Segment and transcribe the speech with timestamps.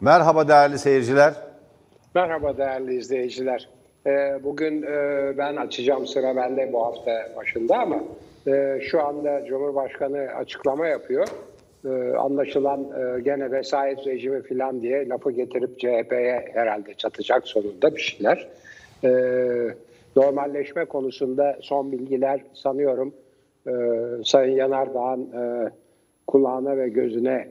[0.00, 1.34] Merhaba değerli seyirciler.
[2.14, 3.68] Merhaba değerli izleyiciler.
[4.06, 7.96] Ee, bugün e, ben açacağım sıra bende bu hafta başında ama
[8.46, 11.28] e, şu anda Cumhurbaşkanı açıklama yapıyor.
[11.84, 12.86] E, anlaşılan
[13.24, 18.48] gene vesayet rejimi falan diye lafı getirip CHP'ye herhalde çatacak sonunda bir şeyler.
[20.16, 23.14] Normalleşme konusunda son bilgiler sanıyorum
[24.24, 25.30] Sayın Yanardağ'ın
[26.26, 27.48] kulağına ve gözüne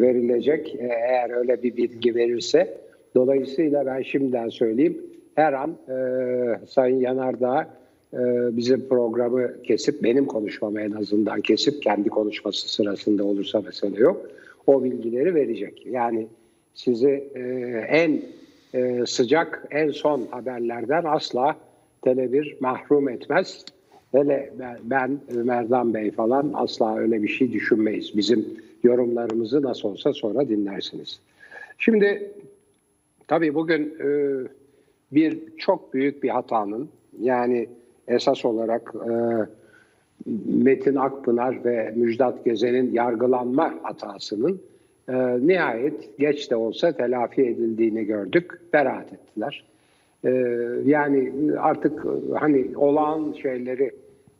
[0.00, 2.78] verilecek eğer öyle bir bilgi verirse.
[3.14, 5.02] Dolayısıyla ben şimdiden söyleyeyim
[5.36, 5.96] her an e,
[6.66, 7.68] Sayın Yanardağ
[8.12, 8.18] e,
[8.56, 14.30] bizim programı kesip benim konuşmamı en azından kesip kendi konuşması sırasında olursa mesele yok.
[14.66, 15.86] O bilgileri verecek.
[15.86, 16.26] Yani
[16.74, 17.40] sizi e,
[17.88, 18.22] en
[18.74, 21.56] e, sıcak, en son haberlerden asla
[22.04, 23.64] Tele1 mahrum etmez.
[24.12, 24.52] Hele
[24.82, 28.16] ben, Merdan Bey falan asla öyle bir şey düşünmeyiz.
[28.16, 28.46] Bizim
[28.82, 31.20] yorumlarımızı nasıl olsa sonra dinlersiniz.
[31.78, 32.30] Şimdi
[33.28, 34.08] tabii bugün e,
[35.12, 36.88] bir çok büyük bir hatanın
[37.20, 37.68] yani
[38.08, 39.12] esas olarak e,
[40.46, 44.60] Metin Akpınar ve Müjdat Gezen'in yargılanma hatasının
[45.08, 45.14] e,
[45.46, 48.52] nihayet geç de olsa telafi edildiğini gördük.
[48.72, 49.64] Beraat ettiler.
[50.24, 50.30] E,
[50.84, 53.90] yani artık hani olağan şeyleri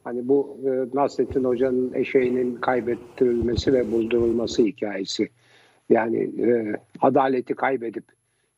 [0.05, 5.28] hani bu e, Nasrettin Hoca'nın eşeğinin kaybettirilmesi ve buldurulması hikayesi
[5.88, 8.05] yani e, adaleti kaybedip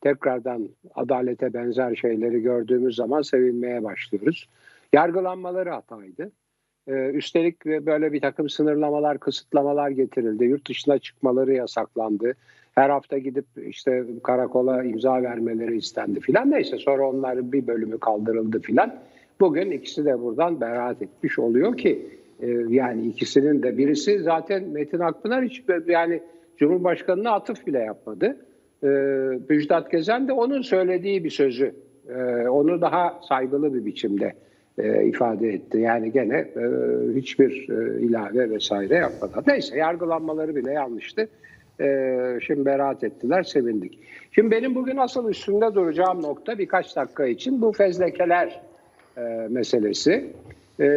[0.01, 4.49] tekrardan adalete benzer şeyleri gördüğümüz zaman sevinmeye başlıyoruz.
[4.93, 6.31] Yargılanmaları hataydı.
[6.87, 10.45] Ee, üstelik böyle bir takım sınırlamalar, kısıtlamalar getirildi.
[10.45, 12.33] Yurt dışına çıkmaları yasaklandı.
[12.79, 16.51] Her hafta gidip işte karakola imza vermeleri istendi filan.
[16.51, 18.95] Neyse sonra onların bir bölümü kaldırıldı filan.
[19.39, 22.07] Bugün ikisi de buradan beraat etmiş oluyor ki
[22.41, 26.21] e, yani ikisinin de birisi zaten Metin Akpınar hiç yani
[26.57, 28.37] Cumhurbaşkanı'na atıf bile yapmadı
[28.83, 28.87] e,
[29.49, 31.75] Müjdat Gezen de onun söylediği bir sözü.
[32.09, 34.33] E, onu daha saygılı bir biçimde
[35.05, 35.79] ifade etti.
[35.79, 36.47] Yani gene
[37.15, 37.67] hiçbir
[37.99, 39.43] ilave vesaire yapmadan.
[39.47, 41.27] Neyse yargılanmaları bile yanlıştı.
[41.81, 43.99] E, şimdi beraat ettiler, sevindik.
[44.31, 48.61] Şimdi benim bugün asıl üstünde duracağım nokta birkaç dakika için bu fezlekeler
[49.17, 50.25] e, meselesi.
[50.79, 50.87] E,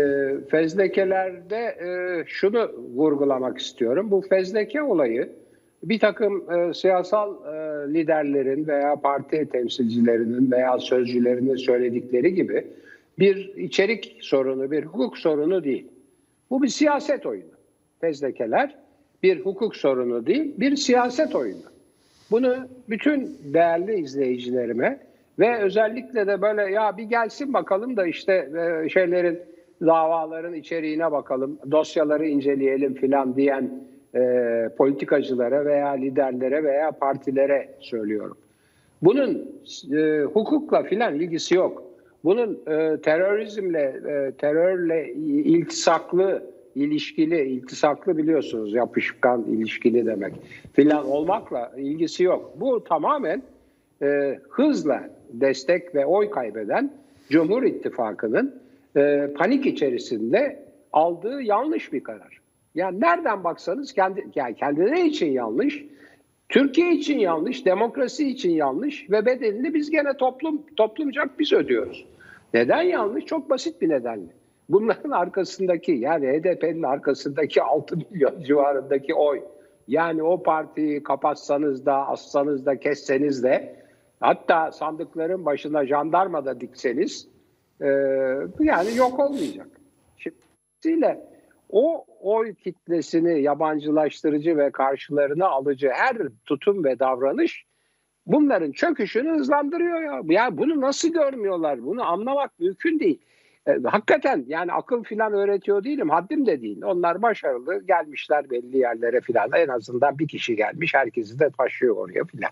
[0.51, 1.89] fezlekelerde e,
[2.27, 4.11] şunu vurgulamak istiyorum.
[4.11, 5.29] Bu fezleke olayı
[5.83, 7.55] bir takım e, siyasal e,
[7.95, 12.67] liderlerin veya parti temsilcilerinin veya sözcülerinin söyledikleri gibi
[13.19, 15.89] bir içerik sorunu, bir hukuk sorunu değil.
[16.51, 17.53] Bu bir siyaset oyunu.
[18.01, 18.82] Fezlekeler
[19.23, 21.73] bir hukuk sorunu değil, bir siyaset oyunu.
[22.31, 22.57] Bunu
[22.89, 24.99] bütün değerli izleyicilerime
[25.39, 28.49] ve özellikle de böyle ya bir gelsin bakalım da işte
[28.85, 29.39] e, şeylerin
[29.81, 33.71] davaların içeriğine bakalım, dosyaları inceleyelim filan diyen
[34.15, 34.21] e,
[34.79, 38.37] politikacılara veya liderlere veya partilere söylüyorum.
[39.03, 39.51] Bunun
[39.93, 41.85] e, hukukla filan ilgisi yok.
[42.25, 45.13] Bunun e, terörizmle, e, terörle
[45.45, 46.43] iltisaklı,
[46.75, 50.35] ilişkili, iltisaklı biliyorsunuz yapışkan ilişkili demek
[50.73, 52.53] filan olmakla ilgisi yok.
[52.61, 53.43] Bu tamamen
[54.03, 56.93] e, hızla destek ve oy kaybeden
[57.31, 58.63] Cumhur İttifakı'nın
[58.97, 62.41] e, panik içerisinde aldığı yanlış bir karar.
[62.75, 65.85] Yani nereden baksanız kendi yani kendileri için yanlış,
[66.49, 72.07] Türkiye için yanlış, demokrasi için yanlış ve bedelini biz gene toplum toplumcak biz ödüyoruz.
[72.55, 73.25] Neden yanlış?
[73.25, 74.42] Çok basit bir nedenle.
[74.69, 79.43] Bunların arkasındaki yani HDP'nin arkasındaki 6 milyon civarındaki oy
[79.89, 83.77] yani o partiyi kapatsanız da assanız da kesseniz de
[84.21, 87.29] hatta sandıkların başına jandarma da dikseniz
[87.81, 87.87] e,
[88.61, 89.69] yani yok olmayacak.
[90.83, 91.21] Şimdi
[91.71, 97.65] o oy kitlesini yabancılaştırıcı ve karşılarına alıcı her tutum ve davranış
[98.27, 100.23] bunların çöküşünü hızlandırıyor ya.
[100.25, 101.85] Ya bunu nasıl görmüyorlar?
[101.85, 103.21] Bunu anlamak mümkün değil.
[103.69, 106.11] E, hakikaten yani akıl filan öğretiyor değilim.
[106.11, 106.83] Haddim de değil.
[106.83, 109.51] Onlar başarılı gelmişler belli yerlere filan.
[109.53, 110.95] En azından bir kişi gelmiş.
[110.95, 112.51] Herkesi de taşıyor oraya filan.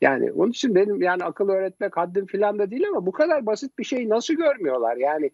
[0.00, 3.78] Yani onun için benim yani akıl öğretmek haddim filan da değil ama bu kadar basit
[3.78, 4.96] bir şeyi nasıl görmüyorlar?
[4.96, 5.30] Yani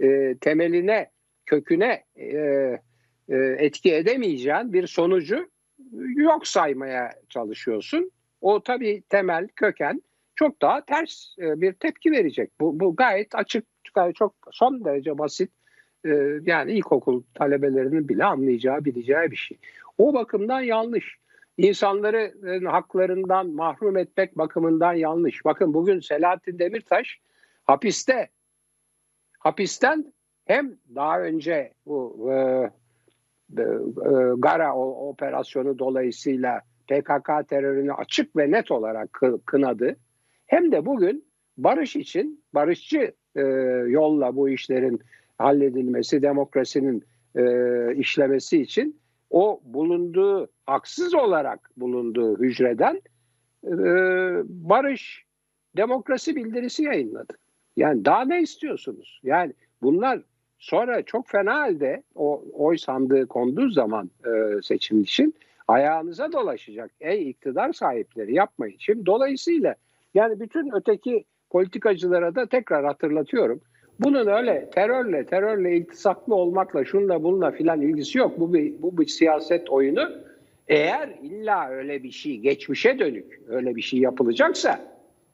[0.00, 1.10] e, temeline,
[1.46, 2.38] köküne e,
[3.28, 5.48] e, etki edemeyeceğin bir sonucu
[6.16, 8.10] yok saymaya çalışıyorsun.
[8.40, 10.02] O tabii temel köken
[10.34, 12.50] çok daha ters e, bir tepki verecek.
[12.60, 13.64] Bu, bu gayet açık,
[13.96, 15.50] gayet çok son derece basit.
[16.04, 16.10] E,
[16.42, 19.58] yani ilkokul talebelerinin bile anlayacağı, bileceği bir şey.
[19.98, 21.16] O bakımdan yanlış.
[21.58, 22.34] İnsanları
[22.66, 25.44] haklarından mahrum etmek bakımından yanlış.
[25.44, 27.20] Bakın bugün Selahattin Demirtaş
[27.64, 28.28] hapiste.
[29.38, 30.12] Hapisten
[30.44, 32.36] hem daha önce bu e,
[33.58, 33.64] e,
[34.38, 39.96] Gara operasyonu dolayısıyla PKK terörünü açık ve net olarak kı- kınadı.
[40.46, 41.24] Hem de bugün
[41.56, 43.42] barış için, barışçı e,
[43.90, 45.00] yolla bu işlerin
[45.38, 47.04] halledilmesi, demokrasinin
[47.36, 47.44] e,
[47.96, 48.96] işlemesi için
[49.30, 53.02] o bulunduğu, haksız olarak bulunduğu hücreden
[53.64, 53.74] e,
[54.48, 55.24] barış,
[55.76, 57.32] demokrasi bildirisi yayınladı.
[57.76, 59.20] Yani daha ne istiyorsunuz?
[59.22, 60.20] Yani bunlar
[60.58, 65.34] sonra çok fena halde o oy sandığı konduğu zaman e, seçim için
[65.68, 66.90] ayağınıza dolaşacak.
[67.00, 68.76] Ey iktidar sahipleri yapmayın.
[68.78, 69.74] Şimdi dolayısıyla
[70.14, 71.24] yani bütün öteki
[71.56, 73.60] politikacılara da tekrar hatırlatıyorum.
[74.00, 78.40] Bunun öyle terörle, terörle iltisaklı olmakla, şunla bununla filan ilgisi yok.
[78.40, 80.08] Bu bir, bu bir siyaset oyunu.
[80.68, 84.80] Eğer illa öyle bir şey, geçmişe dönük öyle bir şey yapılacaksa,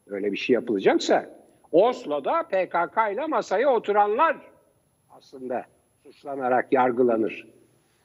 [0.06, 1.26] öyle bir şey yapılacaksa,
[1.72, 4.36] Oslo'da PKK ile masaya oturanlar
[5.10, 5.64] aslında
[6.02, 7.46] suçlanarak yargılanır.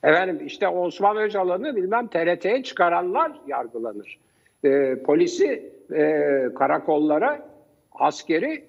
[0.04, 4.20] Efendim işte Osman Öcalan'ı bilmem TRT'ye çıkaranlar yargılanır.
[4.66, 7.57] Ee, polisi e, karakollara,
[8.00, 8.66] askeri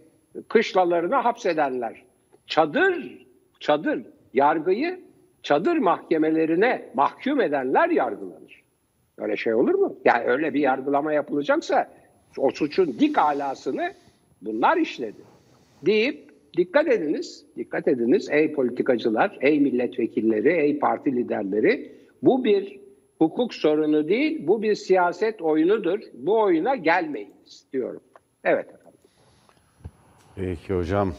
[0.48, 2.02] kışlalarına hapsedenler.
[2.46, 3.26] Çadır,
[3.60, 4.02] çadır,
[4.34, 5.00] yargıyı
[5.42, 8.62] çadır mahkemelerine mahkum edenler yargılanır.
[9.18, 9.96] Öyle şey olur mu?
[10.04, 11.90] Yani öyle bir yargılama yapılacaksa
[12.38, 13.92] o suçun dik alasını
[14.42, 15.22] bunlar işledi.
[15.86, 21.92] Deyip dikkat ediniz, dikkat ediniz ey politikacılar, ey milletvekilleri, ey parti liderleri
[22.22, 22.80] bu bir
[23.18, 26.00] hukuk sorunu değil, bu bir siyaset oyunudur.
[26.14, 28.00] Bu oyuna gelmeyiniz diyorum.
[28.44, 28.66] Evet.
[30.40, 31.14] Peki hocam.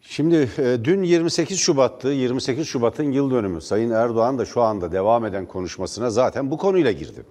[0.00, 2.08] Şimdi e, dün 28 Şubat'tı.
[2.08, 3.60] 28 Şubat'ın yıl dönümü.
[3.60, 7.22] Sayın Erdoğan da şu anda devam eden konuşmasına zaten bu konuyla girdi.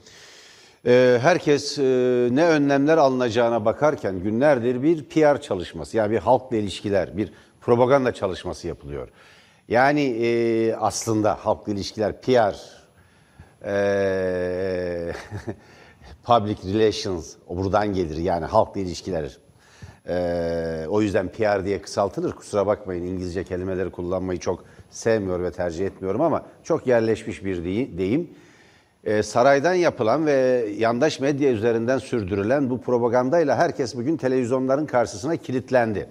[0.85, 1.83] E, herkes e,
[2.31, 7.31] ne önlemler alınacağına bakarken günlerdir bir PR çalışması, yani bir halkla ilişkiler, bir
[7.62, 9.07] propaganda çalışması yapılıyor.
[9.68, 12.56] Yani aslında halkla ilişkiler, PR,
[16.24, 19.38] public relations, o buradan gelir yani halkla ilişkiler.
[20.09, 22.31] Ee, o yüzden PR diye kısaltılır.
[22.31, 27.63] Kusura bakmayın İngilizce kelimeleri kullanmayı çok sevmiyor ve tercih etmiyorum ama çok yerleşmiş bir
[27.98, 28.30] deyim.
[29.04, 36.10] Ee, saraydan yapılan ve yandaş medya üzerinden sürdürülen bu propagandayla herkes bugün televizyonların karşısına kilitlendi.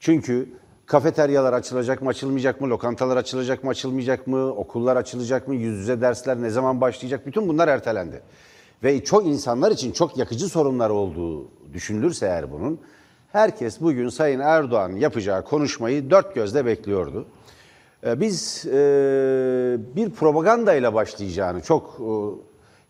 [0.00, 0.48] Çünkü
[0.86, 6.00] kafeteryalar açılacak mı açılmayacak mı, lokantalar açılacak mı açılmayacak mı, okullar açılacak mı, yüz yüze
[6.00, 8.22] dersler ne zaman başlayacak bütün bunlar ertelendi.
[8.82, 12.80] Ve çok insanlar için çok yakıcı sorunlar olduğu düşünülürse eğer bunun,
[13.34, 17.26] herkes bugün Sayın Erdoğan'ın yapacağı konuşmayı dört gözle bekliyordu.
[18.04, 18.64] Biz
[19.96, 22.00] bir propaganda ile başlayacağını çok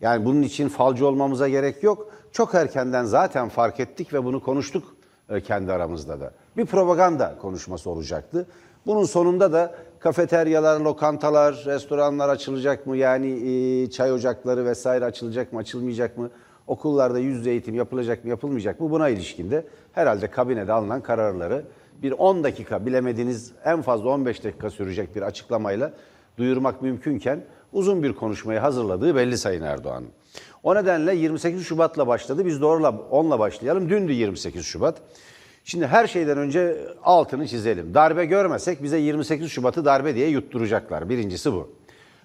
[0.01, 2.11] yani bunun için falcı olmamıza gerek yok.
[2.31, 4.95] Çok erkenden zaten fark ettik ve bunu konuştuk
[5.43, 6.31] kendi aramızda da.
[6.57, 8.47] Bir propaganda konuşması olacaktı.
[8.85, 12.97] Bunun sonunda da kafeteryalar, lokantalar, restoranlar açılacak mı?
[12.97, 16.29] Yani çay ocakları vesaire açılacak mı, açılmayacak mı?
[16.67, 18.91] Okullarda yüz yüze eğitim yapılacak mı, yapılmayacak mı?
[18.91, 21.65] Buna ilişkinde herhalde kabinede alınan kararları
[22.03, 25.93] bir 10 dakika bilemediğiniz en fazla 15 dakika sürecek bir açıklamayla
[26.37, 27.41] duyurmak mümkünken
[27.73, 30.09] uzun bir konuşmayı hazırladığı belli Sayın Erdoğan'ın.
[30.63, 32.45] O nedenle 28 Şubat'la başladı.
[32.45, 33.89] Biz de 10'la başlayalım.
[33.89, 35.01] Dündü 28 Şubat.
[35.63, 37.93] Şimdi her şeyden önce altını çizelim.
[37.93, 41.09] Darbe görmesek bize 28 Şubat'ı darbe diye yutturacaklar.
[41.09, 41.69] Birincisi bu.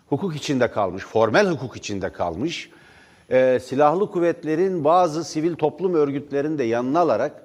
[0.08, 2.70] Hukuk içinde kalmış, formel hukuk içinde kalmış.
[3.30, 7.44] E, silahlı kuvvetlerin bazı sivil toplum örgütlerini de yanına alarak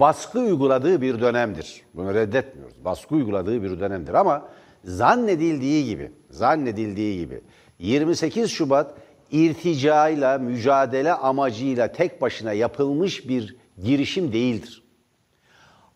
[0.00, 1.82] baskı uyguladığı bir dönemdir.
[1.94, 2.84] Bunu reddetmiyoruz.
[2.84, 4.48] Baskı uyguladığı bir dönemdir ama
[4.84, 7.40] zannedildiği gibi, zannedildiği gibi
[7.78, 8.94] 28 Şubat
[9.30, 14.82] irticayla, mücadele amacıyla tek başına yapılmış bir girişim değildir.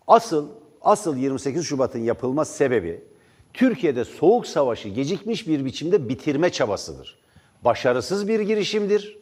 [0.07, 0.49] Asıl
[0.81, 3.05] asıl 28 Şubat'ın yapılma sebebi
[3.53, 7.18] Türkiye'de soğuk savaşı gecikmiş bir biçimde bitirme çabasıdır.
[7.65, 9.19] Başarısız bir girişimdir.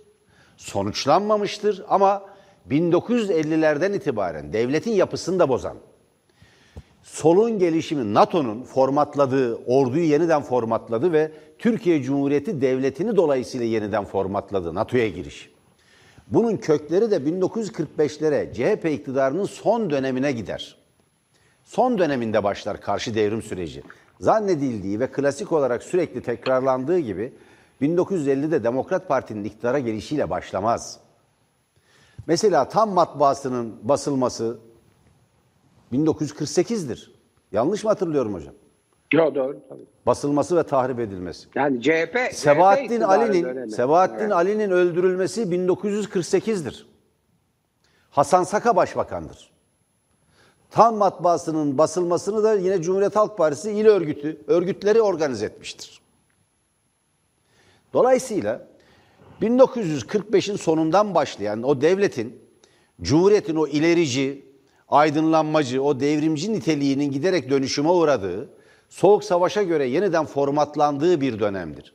[0.56, 2.22] Sonuçlanmamıştır ama
[2.70, 5.76] 1950'lerden itibaren devletin yapısını da bozan,
[7.02, 15.08] solun gelişimi NATO'nun formatladığı, orduyu yeniden formatladı ve Türkiye Cumhuriyeti Devleti'ni dolayısıyla yeniden formatladı NATO'ya
[15.08, 15.50] giriş.
[16.28, 20.76] Bunun kökleri de 1945'lere CHP iktidarının son dönemine gider.
[21.64, 23.82] Son döneminde başlar karşı devrim süreci.
[24.20, 27.32] Zannedildiği ve klasik olarak sürekli tekrarlandığı gibi
[27.82, 31.00] 1950'de Demokrat Parti'nin iktidara gelişiyle başlamaz.
[32.26, 34.58] Mesela tam matbaasının basılması
[35.92, 37.14] 1948'dir.
[37.52, 38.54] Yanlış mı hatırlıyorum hocam?
[39.12, 39.86] Yok doğru tabii.
[40.06, 41.48] Basılması ve tahrip edilmesi.
[41.54, 43.68] Yani CHP Sebahattin Ali'nin.
[43.68, 44.32] Sebahattin Evet.
[44.32, 46.86] Ali'nin öldürülmesi 1948'dir.
[48.10, 49.50] Hasan Saka başbakandır.
[50.70, 56.00] Tam matbaasının basılmasını da yine Cumhuriyet Halk Partisi il örgütü, örgütleri organize etmiştir.
[57.92, 58.68] Dolayısıyla
[59.42, 62.40] 1945'in sonundan başlayan o devletin,
[63.02, 64.46] Cumhuriyet'in o ilerici,
[64.88, 68.50] aydınlanmacı, o devrimci niteliğinin giderek dönüşüme uğradığı,
[68.88, 71.94] Soğuk Savaş'a göre yeniden formatlandığı bir dönemdir.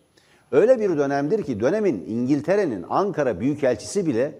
[0.52, 4.40] Öyle bir dönemdir ki dönemin İngiltere'nin Ankara Büyükelçisi bile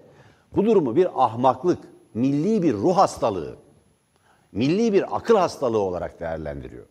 [0.56, 1.78] bu durumu bir ahmaklık,
[2.14, 3.56] milli bir ruh hastalığı,
[4.52, 6.86] milli bir akıl hastalığı olarak değerlendiriyor.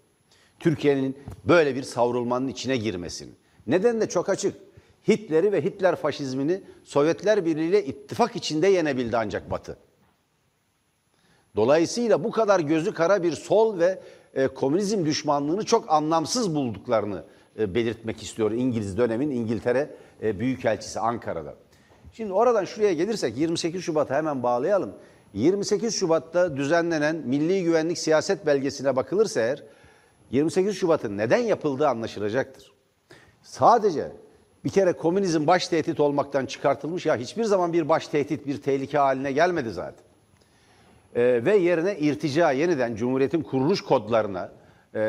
[0.59, 3.31] Türkiye'nin böyle bir savrulmanın içine girmesini.
[3.67, 4.55] Neden de çok açık.
[5.07, 9.77] Hitler'i ve Hitler faşizmini Sovyetler Birliği ile ittifak içinde yenebildi ancak Batı.
[11.55, 13.99] Dolayısıyla bu kadar gözü kara bir sol ve
[14.33, 17.23] e, komünizm düşmanlığını çok anlamsız bulduklarını
[17.59, 21.55] e, belirtmek istiyor İngiliz dönemin İngiltere e, Büyükelçisi Ankara'da.
[22.13, 24.93] Şimdi oradan şuraya gelirsek 28 Şubat'a hemen bağlayalım.
[25.33, 29.63] 28 Şubat'ta düzenlenen Milli Güvenlik Siyaset Belgesi'ne bakılırsa eğer
[30.31, 32.71] 28 Şubat'ın neden yapıldığı anlaşılacaktır.
[33.41, 34.11] Sadece
[34.63, 38.97] bir kere komünizm baş tehdit olmaktan çıkartılmış ya hiçbir zaman bir baş tehdit bir tehlike
[38.97, 40.05] haline gelmedi zaten.
[41.15, 44.51] Ee, ve yerine irtica yeniden Cumhuriyet'in kuruluş kodlarına
[44.95, 44.99] e,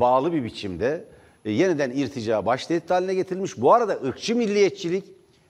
[0.00, 1.04] bağlı bir biçimde
[1.44, 3.60] e, yeniden irtica baş tehdit haline getirilmiş.
[3.60, 5.04] Bu arada ırkçı milliyetçilik,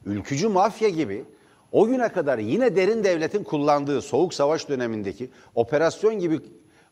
[0.06, 1.25] ülkücü mafya gibi
[1.72, 6.40] o güne kadar yine derin devletin kullandığı Soğuk Savaş dönemindeki operasyon gibi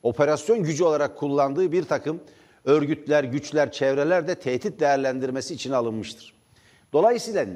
[0.02, 2.20] operasyon gücü olarak kullandığı bir takım
[2.64, 6.34] örgütler, güçler, çevreler de tehdit değerlendirmesi için alınmıştır.
[6.92, 7.46] Dolayısıyla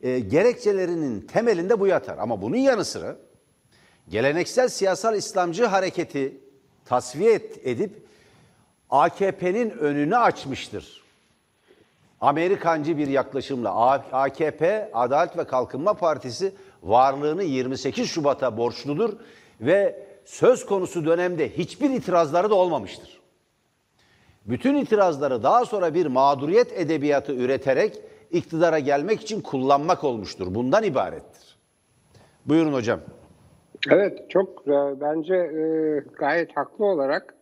[0.00, 2.18] e, gerekçelerinin temelinde bu yatar.
[2.18, 3.16] Ama bunun yanı sıra
[4.08, 6.40] geleneksel siyasal İslamcı hareketi
[6.84, 8.04] tasfiye edip
[8.90, 11.04] AKP'nin önünü açmıştır.
[12.20, 19.12] Amerikancı bir yaklaşımla AKP Adalet ve Kalkınma Partisi varlığını 28 Şubat'a borçludur
[19.60, 23.23] ve söz konusu dönemde hiçbir itirazları da olmamıştır.
[24.46, 30.54] Bütün itirazları daha sonra bir mağduriyet edebiyatı üreterek iktidara gelmek için kullanmak olmuştur.
[30.54, 31.58] Bundan ibarettir.
[32.46, 33.00] Buyurun hocam.
[33.90, 35.62] Evet çok e, bence e,
[36.18, 37.34] gayet haklı olarak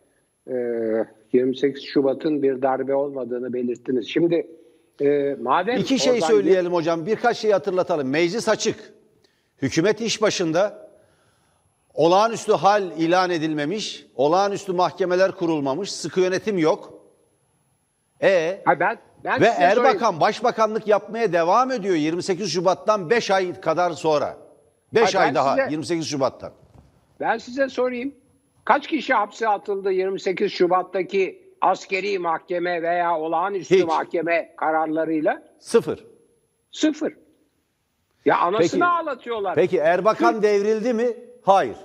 [0.50, 0.54] e,
[1.32, 4.08] 28 Şubat'ın bir darbe olmadığını belirttiniz.
[4.08, 4.46] Şimdi
[5.00, 6.76] e, madem iki şey söyleyelim bir...
[6.76, 8.10] hocam birkaç şey hatırlatalım.
[8.10, 8.76] Meclis açık.
[9.62, 10.81] Hükümet iş başında.
[11.94, 16.94] Olağanüstü hal ilan edilmemiş, olağanüstü mahkemeler kurulmamış, sıkı yönetim yok.
[18.22, 20.20] E ha ben, ben ve Erbakan sorayım.
[20.20, 24.36] başbakanlık yapmaya devam ediyor 28 Şubat'tan 5 ay kadar sonra.
[24.94, 26.52] 5 ay daha size, 28 Şubat'tan.
[27.20, 28.14] Ben size sorayım.
[28.64, 33.84] Kaç kişi hapse atıldı 28 Şubat'taki askeri mahkeme veya olağanüstü Hiç.
[33.84, 35.42] mahkeme kararlarıyla?
[35.58, 36.04] Sıfır.
[36.70, 37.14] Sıfır.
[38.24, 39.54] Ya anasını peki, ağlatıyorlar.
[39.54, 41.06] Peki Erbakan devrildi mi?
[41.42, 41.76] Hayır.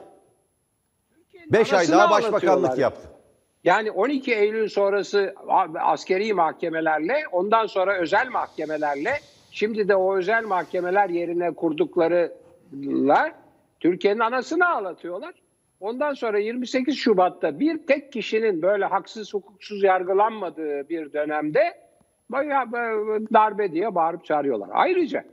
[1.51, 3.07] 5 ay daha başbakanlık yaptı.
[3.63, 5.35] Yani 12 Eylül sonrası
[5.79, 9.11] askeri mahkemelerle, ondan sonra özel mahkemelerle,
[9.51, 13.31] şimdi de o özel mahkemeler yerine kurduklarıyla
[13.79, 15.33] Türkiye'nin anasını ağlatıyorlar.
[15.79, 21.87] Ondan sonra 28 Şubat'ta bir tek kişinin böyle haksız hukuksuz yargılanmadığı bir dönemde
[22.29, 22.71] bayağı
[23.33, 24.69] darbe diye bağırıp çağırıyorlar.
[24.73, 25.23] Ayrıca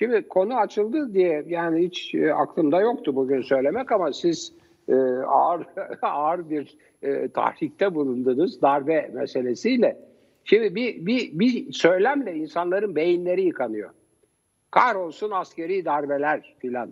[0.00, 4.52] şimdi konu açıldı diye yani hiç e, aklımda yoktu bugün söylemek ama siz
[4.88, 4.94] e,
[5.26, 5.66] ağır
[6.02, 9.98] ağır bir e, tahrikte bulundunuz darbe meselesiyle.
[10.44, 13.90] Şimdi bir, bir, bir söylemle insanların beyinleri yıkanıyor.
[14.70, 16.90] Kahrolsun askeri darbeler filan.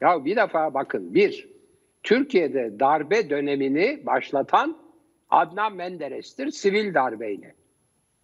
[0.00, 1.48] Ya bir defa bakın bir,
[2.02, 4.76] Türkiye'de darbe dönemini başlatan
[5.30, 7.54] Adnan Menderes'tir sivil darbeyle.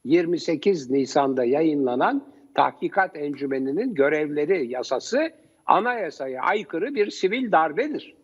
[0.04, 5.30] 28 Nisan'da yayınlanan Tahkikat Encümeni'nin görevleri yasası
[5.66, 8.14] anayasaya aykırı bir sivil darbedir.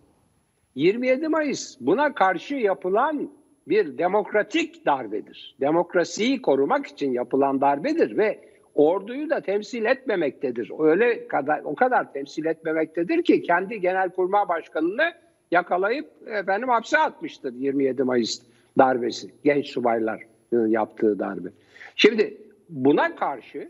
[0.75, 3.31] 27 Mayıs buna karşı yapılan
[3.69, 5.57] bir demokratik darbedir.
[5.61, 8.41] Demokrasiyi korumak için yapılan darbedir ve
[8.75, 10.73] orduyu da temsil etmemektedir.
[10.79, 15.13] Öyle kadar o kadar temsil etmemektedir ki kendi Genelkurmay Başkanı'nı
[15.51, 18.43] yakalayıp efendim hapse atmıştır 27 Mayıs
[18.79, 19.31] darbesi.
[19.45, 21.49] Genç subaylar yaptığı darbe.
[21.97, 22.37] Şimdi
[22.69, 23.69] buna karşı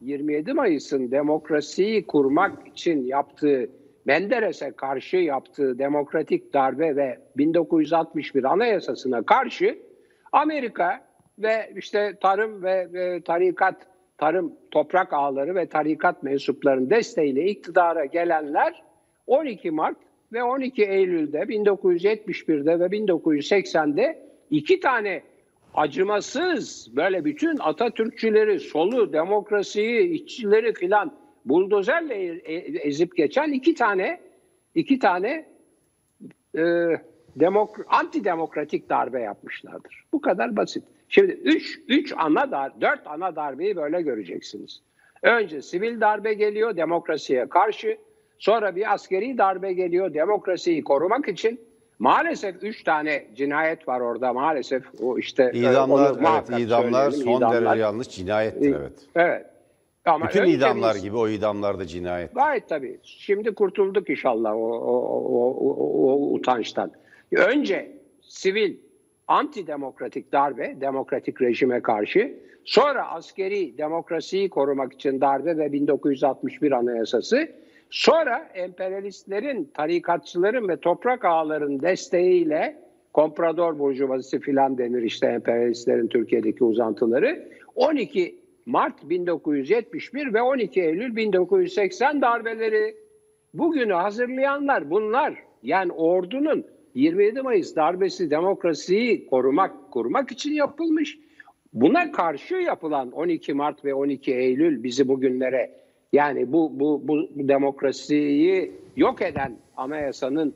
[0.00, 3.70] 27 Mayıs'ın demokrasiyi kurmak için yaptığı
[4.04, 9.78] Menderes'e karşı yaptığı demokratik darbe ve 1961 anayasasına karşı
[10.32, 11.04] Amerika
[11.38, 13.74] ve işte tarım ve, ve tarikat,
[14.18, 18.82] tarım toprak ağları ve tarikat mensuplarının desteğiyle iktidara gelenler
[19.26, 19.96] 12 Mart
[20.32, 24.18] ve 12 Eylül'de 1971'de ve 1980'de
[24.50, 25.22] iki tane
[25.76, 32.54] acımasız böyle bütün Atatürkçüleri, solu, demokrasiyi, işçileri filan buldozerle e,
[32.88, 34.20] ezip geçen iki tane
[34.74, 35.46] iki tane
[36.58, 36.62] e,
[37.36, 40.04] demok antidemokratik darbe yapmışlardır.
[40.12, 40.84] Bu kadar basit.
[41.08, 44.82] Şimdi üç, üç ana dar, dört ana darbeyi böyle göreceksiniz.
[45.22, 47.98] Önce sivil darbe geliyor demokrasiye karşı.
[48.38, 51.60] Sonra bir askeri darbe geliyor demokrasiyi korumak için.
[51.98, 54.82] Maalesef üç tane cinayet var orada maalesef.
[55.02, 56.18] O işte e, İdamlar, onu
[56.50, 57.64] evet, idamlar son idamlar.
[57.64, 58.92] derece yanlış cinayettir evet.
[59.14, 59.46] Evet.
[60.04, 62.34] Ama Bütün idamlar biz- gibi o idamlar da cinayet.
[62.34, 62.98] Gayet tabii.
[63.02, 66.90] Şimdi kurtulduk inşallah o, o, o, o, o utançtan.
[67.32, 68.76] Önce sivil
[69.28, 72.34] antidemokratik darbe, demokratik rejime karşı.
[72.64, 77.48] Sonra askeri demokrasiyi korumak için darbe ve 1961 anayasası.
[77.90, 82.76] Sonra emperyalistlerin, tarikatçıların ve toprak ağaların desteğiyle
[83.12, 87.48] komprador burjuvazisi filan denir işte emperyalistlerin Türkiye'deki uzantıları.
[87.74, 92.96] 12 Mart 1971 ve 12 Eylül 1980 darbeleri.
[93.54, 95.34] Bugünü hazırlayanlar bunlar.
[95.62, 96.64] Yani ordunun
[96.94, 101.18] 27 Mayıs darbesi demokrasiyi korumak, kurmak için yapılmış.
[101.72, 105.85] Buna karşı yapılan 12 Mart ve 12 Eylül bizi bugünlere
[106.16, 110.54] yani bu, bu, bu demokrasiyi yok eden anayasanın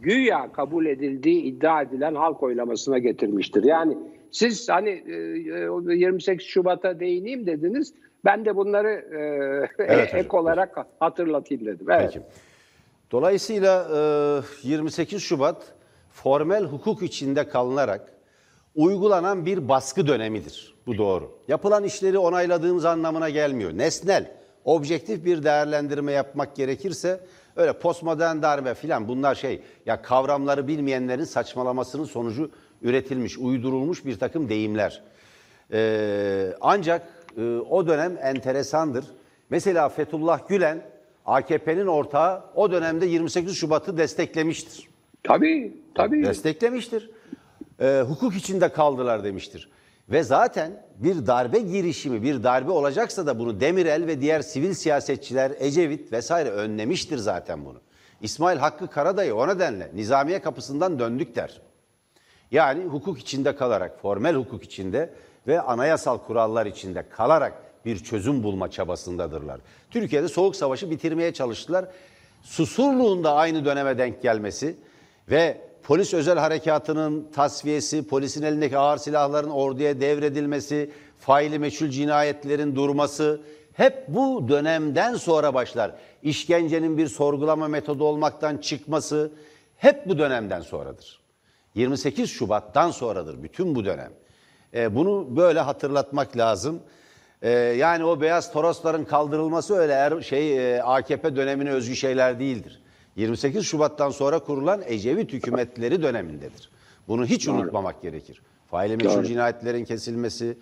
[0.00, 3.64] güya kabul edildiği iddia edilen halk oylamasına getirmiştir.
[3.64, 3.98] Yani
[4.30, 5.14] siz hani e,
[5.92, 7.94] e, 28 Şubat'a değineyim dediniz.
[8.24, 9.18] Ben de bunları e,
[9.78, 10.40] Evet ek hocam.
[10.40, 11.86] olarak hatırlatayım dedim.
[11.90, 12.10] Evet.
[12.12, 12.26] Peki.
[13.10, 13.86] Dolayısıyla
[14.64, 15.74] e, 28 Şubat
[16.10, 18.12] formel hukuk içinde kalınarak
[18.74, 20.74] uygulanan bir baskı dönemidir.
[20.86, 21.30] Bu doğru.
[21.48, 23.78] Yapılan işleri onayladığımız anlamına gelmiyor.
[23.78, 24.30] Nesnel,
[24.64, 27.20] objektif bir değerlendirme yapmak gerekirse
[27.56, 32.50] öyle postmodern darbe filan bunlar şey ya kavramları bilmeyenlerin saçmalamasının sonucu
[32.82, 35.02] üretilmiş, uydurulmuş bir takım deyimler.
[35.72, 39.04] Ee, ancak e, o dönem enteresandır.
[39.50, 40.82] Mesela Fethullah Gülen
[41.26, 44.88] AKP'nin ortağı o dönemde 28 Şubat'ı desteklemiştir.
[45.22, 46.24] Tabii, tabii.
[46.24, 47.10] Desteklemiştir.
[47.80, 49.68] Ee, hukuk içinde kaldılar demiştir.
[50.08, 55.52] Ve zaten bir darbe girişimi, bir darbe olacaksa da bunu Demirel ve diğer sivil siyasetçiler,
[55.58, 57.80] Ecevit vesaire önlemiştir zaten bunu.
[58.20, 61.60] İsmail Hakkı Karadayı o nedenle Nizamiye kapısından döndük der.
[62.50, 65.10] Yani hukuk içinde kalarak, formel hukuk içinde
[65.46, 67.52] ve anayasal kurallar içinde kalarak
[67.84, 69.60] bir çözüm bulma çabasındadırlar.
[69.90, 71.84] Türkiye'de Soğuk Savaşı bitirmeye çalıştılar.
[72.42, 74.76] Susurluğun da aynı döneme denk gelmesi
[75.30, 83.40] ve polis özel harekatının tasfiyesi, polisin elindeki ağır silahların orduya devredilmesi, faili meçhul cinayetlerin durması
[83.72, 85.92] hep bu dönemden sonra başlar.
[86.22, 89.32] İşkencenin bir sorgulama metodu olmaktan çıkması
[89.76, 91.20] hep bu dönemden sonradır.
[91.74, 94.12] 28 Şubat'tan sonradır bütün bu dönem.
[94.74, 96.80] E, bunu böyle hatırlatmak lazım.
[97.42, 102.83] E, yani o beyaz torosların kaldırılması öyle er, şey e, AKP dönemine özgü şeyler değildir.
[103.16, 106.70] 28 Şubat'tan sonra kurulan Ecevit hükümetleri dönemindedir.
[107.08, 108.42] Bunu hiç unutmamak gerekir.
[108.70, 109.24] Faili Doğru.
[109.24, 110.58] cinayetlerin kesilmesi,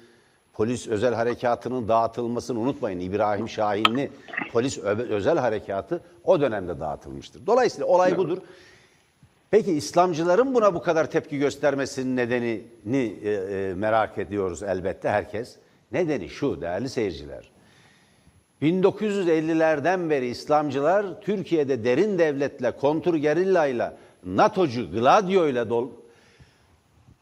[0.52, 3.00] polis özel harekatının dağıtılmasını unutmayın.
[3.00, 4.10] İbrahim Şahinli
[4.52, 7.46] polis özel harekatı o dönemde dağıtılmıştır.
[7.46, 8.38] Dolayısıyla olay budur.
[9.50, 15.56] Peki İslamcıların buna bu kadar tepki göstermesinin nedenini e, e, merak ediyoruz elbette herkes.
[15.92, 17.50] Nedeni şu değerli seyirciler.
[18.62, 25.88] 1950'lerden beri İslamcılar Türkiye'de derin devletle, kontur gerillayla, NATO'cu, Gladio'yla dol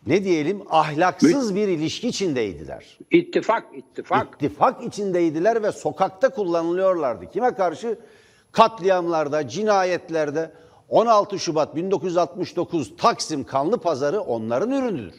[0.06, 2.98] ne diyelim ahlaksız bir ilişki içindeydiler.
[3.10, 4.34] İttifak, ittifak.
[4.34, 7.30] İttifak içindeydiler ve sokakta kullanılıyorlardı.
[7.30, 7.98] Kime karşı?
[8.52, 10.52] Katliamlarda, cinayetlerde
[10.88, 15.14] 16 Şubat 1969 Taksim Kanlı Pazarı onların ürünüdür.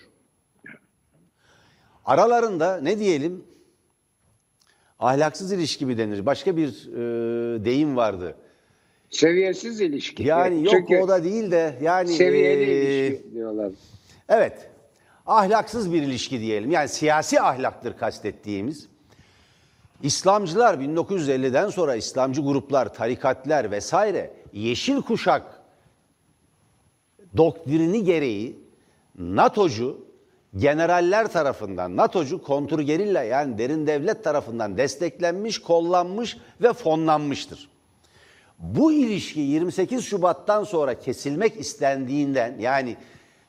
[2.05, 3.50] Aralarında ne diyelim?
[5.01, 6.25] Ahlaksız ilişki mi denir?
[6.25, 8.35] Başka bir e, deyim vardı.
[9.09, 10.23] Seviyesiz ilişki.
[10.23, 13.71] Yani yok Çünkü o da değil de yani seviyeli e, ilişki diyorlar.
[14.29, 14.69] Evet.
[15.25, 16.71] Ahlaksız bir ilişki diyelim.
[16.71, 18.87] Yani siyasi ahlaktır kastettiğimiz.
[20.03, 25.61] İslamcılar 1950'den sonra İslamcı gruplar, tarikatlar vesaire yeşil kuşak
[27.37, 28.59] doktrini gereği
[29.19, 30.10] NATO'cu
[30.57, 37.69] generaller tarafından, NATO'cu kontrgerilla yani derin devlet tarafından desteklenmiş, kollanmış ve fonlanmıştır.
[38.59, 42.97] Bu ilişki 28 Şubat'tan sonra kesilmek istendiğinden yani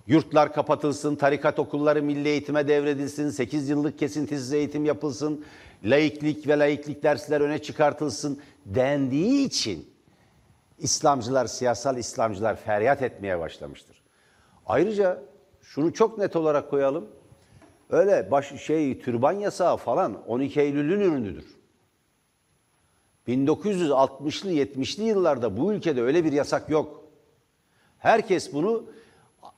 [0.07, 5.45] yurtlar kapatılsın, tarikat okulları milli eğitime devredilsin, 8 yıllık kesintisiz eğitim yapılsın,
[5.85, 9.91] laiklik ve laiklik dersler öne çıkartılsın dendiği için
[10.79, 14.03] İslamcılar, siyasal İslamcılar feryat etmeye başlamıştır.
[14.67, 15.23] Ayrıca
[15.63, 17.07] şunu çok net olarak koyalım.
[17.91, 21.57] Öyle baş şey türban yasağı falan 12 Eylül'ün ürünüdür.
[23.29, 27.05] 1960'lı 70'li yıllarda bu ülkede öyle bir yasak yok.
[27.99, 28.85] Herkes bunu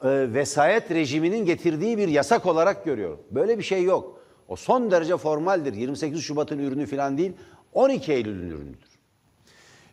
[0.02, 3.18] e, vesayet rejiminin getirdiği bir yasak olarak görüyor.
[3.30, 4.20] Böyle bir şey yok.
[4.48, 5.74] O son derece formaldir.
[5.74, 7.32] 28 Şubat'ın ürünü falan değil.
[7.72, 8.94] 12 Eylül'ün ürünüdür.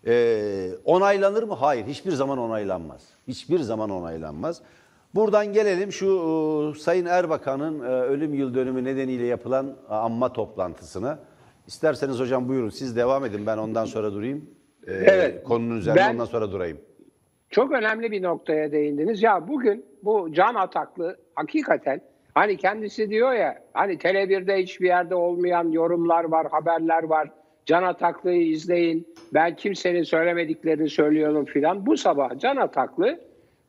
[0.05, 1.53] Ee, onaylanır mı?
[1.53, 1.85] Hayır.
[1.85, 3.01] Hiçbir zaman onaylanmaz.
[3.27, 4.61] Hiçbir zaman onaylanmaz.
[5.15, 6.05] Buradan gelelim şu
[6.75, 11.19] e, Sayın Erbakan'ın e, ölüm yıl dönümü nedeniyle yapılan e, anma toplantısına.
[11.67, 14.49] İsterseniz hocam buyurun siz devam edin ben ondan sonra durayım.
[14.87, 15.43] Ee, Evet.
[15.43, 16.77] Konunun üzerine Ben- ondan sonra durayım.
[17.49, 19.23] Çok önemli bir noktaya değindiniz.
[19.23, 22.01] Ya bugün bu Can Ataklı hakikaten
[22.33, 27.29] hani kendisi diyor ya hani Tele1'de hiçbir yerde olmayan yorumlar var, haberler var.
[27.65, 29.07] Can Ataklı'yı izleyin.
[29.33, 31.85] Ben kimsenin söylemediklerini söylüyorum filan.
[31.85, 33.19] Bu sabah Can Ataklı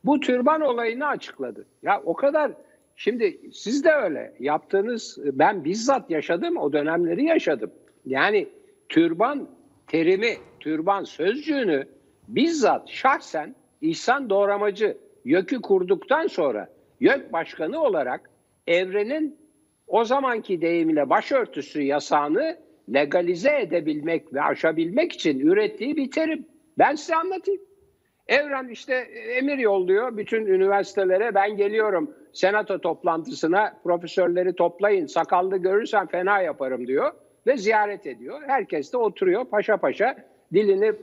[0.05, 1.65] bu türban olayını açıkladı.
[1.83, 2.51] Ya o kadar
[2.95, 7.71] şimdi siz de öyle yaptığınız ben bizzat yaşadım o dönemleri yaşadım.
[8.05, 8.49] Yani
[8.89, 9.49] türban
[9.87, 11.87] terimi, türban sözcüğünü
[12.27, 18.29] bizzat şahsen İhsan Doğramacı YÖK'ü kurduktan sonra YÖK Başkanı olarak
[18.67, 19.37] evrenin
[19.87, 22.57] o zamanki deyimiyle başörtüsü yasağını
[22.93, 26.45] legalize edebilmek ve aşabilmek için ürettiği bir terim.
[26.77, 27.61] Ben size anlatayım.
[28.33, 28.93] Evren işte
[29.37, 37.11] emir yolluyor bütün üniversitelere ben geliyorum senato toplantısına profesörleri toplayın sakallı görürsem fena yaparım diyor
[37.47, 38.41] ve ziyaret ediyor.
[38.47, 40.15] Herkes de oturuyor paşa paşa
[40.53, 40.93] dilini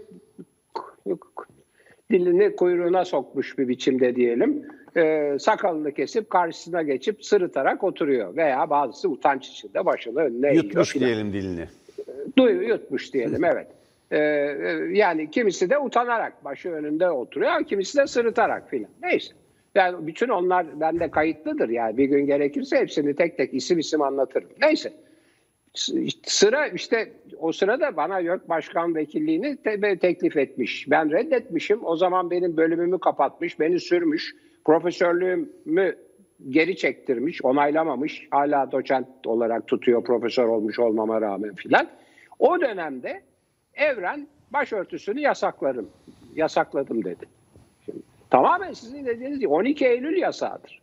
[2.10, 4.68] dilini kuyruğuna sokmuş bir biçimde diyelim.
[4.96, 11.32] Ee, sakalını kesip karşısına geçip sırıtarak oturuyor veya bazısı utanç içinde başını önüne Yutmuş diyelim
[11.32, 11.66] dilini.
[12.38, 13.66] Duyu yutmuş diyelim evet.
[14.10, 14.18] Ee,
[14.90, 18.90] yani kimisi de utanarak başı önünde oturuyor, kimisi de sırıtarak filan.
[19.02, 19.34] Neyse.
[19.74, 24.48] Yani bütün onlar bende kayıtlıdır yani bir gün gerekirse hepsini tek tek isim isim anlatırım.
[24.62, 24.92] Neyse.
[26.26, 30.90] Sıra işte o sırada bana YÖK Başkan Vekilliğini te- teklif etmiş.
[30.90, 31.84] Ben reddetmişim.
[31.84, 34.36] O zaman benim bölümümü kapatmış, beni sürmüş.
[34.64, 35.96] Profesörlüğümü
[36.48, 38.28] geri çektirmiş, onaylamamış.
[38.30, 41.88] Hala doçent olarak tutuyor profesör olmuş olmama rağmen filan.
[42.38, 43.20] O dönemde
[43.80, 45.90] Evren başörtüsünü yasaklarım,
[46.34, 47.26] yasakladım dedi.
[47.84, 47.98] Şimdi,
[48.30, 50.82] tamamen sizin dediğiniz gibi 12 Eylül yasağıdır.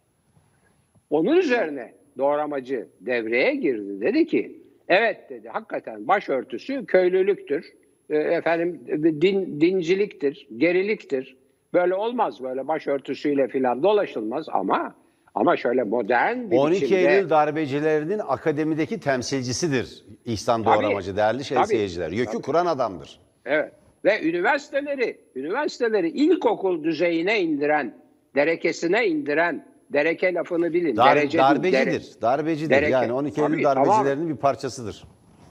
[1.10, 4.02] Onun üzerine doğramacı devreye girdi.
[4.02, 7.74] Dedi ki evet dedi hakikaten başörtüsü köylülüktür.
[8.10, 8.82] E, efendim
[9.22, 11.38] din, dinciliktir, geriliktir.
[11.74, 14.96] Böyle olmaz böyle başörtüsüyle filan dolaşılmaz ama
[15.40, 20.84] ama şöyle modern bir 12 biçimde Eylül darbecilerinin akademideki temsilcisidir İhsan Tabii.
[20.84, 21.68] Doğramacı değerli şey Tabii.
[21.68, 22.12] seyirciler.
[22.12, 22.42] YÖK'ü Tabii.
[22.42, 23.20] kuran adamdır.
[23.46, 23.72] Evet.
[24.06, 27.94] Ve üniversiteleri, üniversiteleri ilkokul düzeyine indiren,
[28.36, 30.96] derekesine indiren, dereke lafını bilin.
[30.98, 31.78] Dar- derece darbecidir.
[31.86, 32.70] dere- Darbecidir.
[32.70, 32.92] dereke.
[32.92, 35.04] Yani 12 Eylül Tabii, darbecilerinin bir parçasıdır.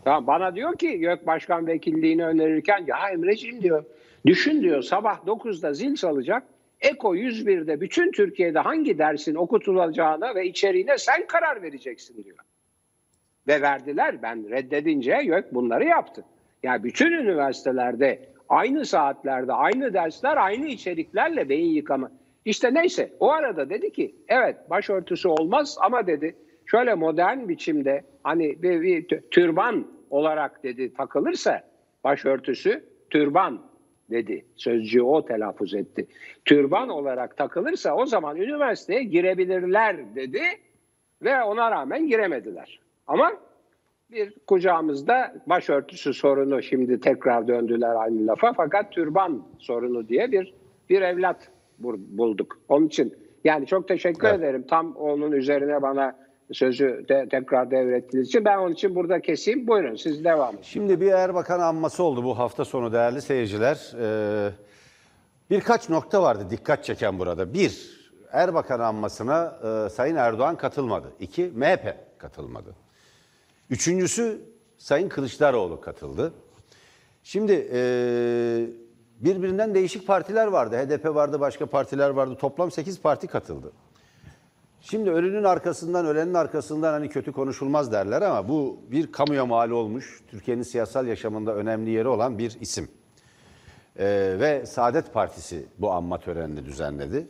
[0.05, 3.85] Tamam, bana diyor ki YÖK Başkan Vekilliğini önerirken ya Emreciğim diyor
[4.27, 6.42] düşün diyor sabah 9'da zil çalacak.
[6.80, 12.36] Eko 101'de bütün Türkiye'de hangi dersin okutulacağına ve içeriğine sen karar vereceksin diyor.
[13.48, 14.22] Ve verdiler.
[14.22, 16.24] Ben reddedince YÖK bunları yaptı.
[16.62, 22.10] Yani bütün üniversitelerde aynı saatlerde aynı dersler aynı içeriklerle beyin yıkama.
[22.44, 26.36] İşte neyse o arada dedi ki evet başörtüsü olmaz ama dedi
[26.66, 31.62] şöyle modern biçimde hani bir, bir tü- türban olarak dedi takılırsa
[32.04, 33.62] başörtüsü türban
[34.10, 34.44] dedi.
[34.56, 36.06] Sözcüğü o telaffuz etti.
[36.44, 40.42] Türban olarak takılırsa o zaman üniversiteye girebilirler dedi
[41.22, 42.80] ve ona rağmen giremediler.
[43.06, 43.32] Ama
[44.10, 50.54] bir kucağımızda başörtüsü sorunu şimdi tekrar döndüler aynı lafa fakat türban sorunu diye bir
[50.90, 52.58] bir evlat bulduk.
[52.68, 53.14] Onun için
[53.44, 54.38] yani çok teşekkür Evet.
[54.38, 54.64] ederim.
[54.68, 59.66] Tam onun üzerine bana sözü de, tekrar devrettiğiniz için ben onun için burada keseyim.
[59.66, 60.62] Buyurun siz devam edin.
[60.62, 63.92] Şimdi bir Erbakan anması oldu bu hafta sonu değerli seyirciler.
[64.00, 64.50] Ee,
[65.50, 67.54] birkaç nokta vardı dikkat çeken burada.
[67.54, 67.96] Bir,
[68.32, 71.12] Erbakan anmasına e, Sayın Erdoğan katılmadı.
[71.20, 72.74] İki, MHP katılmadı.
[73.70, 74.40] Üçüncüsü
[74.78, 76.32] Sayın Kılıçdaroğlu katıldı.
[77.22, 77.80] Şimdi e,
[79.20, 80.76] birbirinden değişik partiler vardı.
[80.76, 82.37] HDP vardı, başka partiler vardı.
[82.40, 83.72] Toplam 8 parti katıldı.
[84.90, 90.20] Şimdi ölünün arkasından, ölenin arkasından hani kötü konuşulmaz derler ama bu bir kamuya mal olmuş,
[90.31, 92.88] Türkiye'nin siyasal yaşamında önemli yeri olan bir isim.
[93.99, 97.29] Ee, ve Saadet Partisi bu anma törenini düzenledi.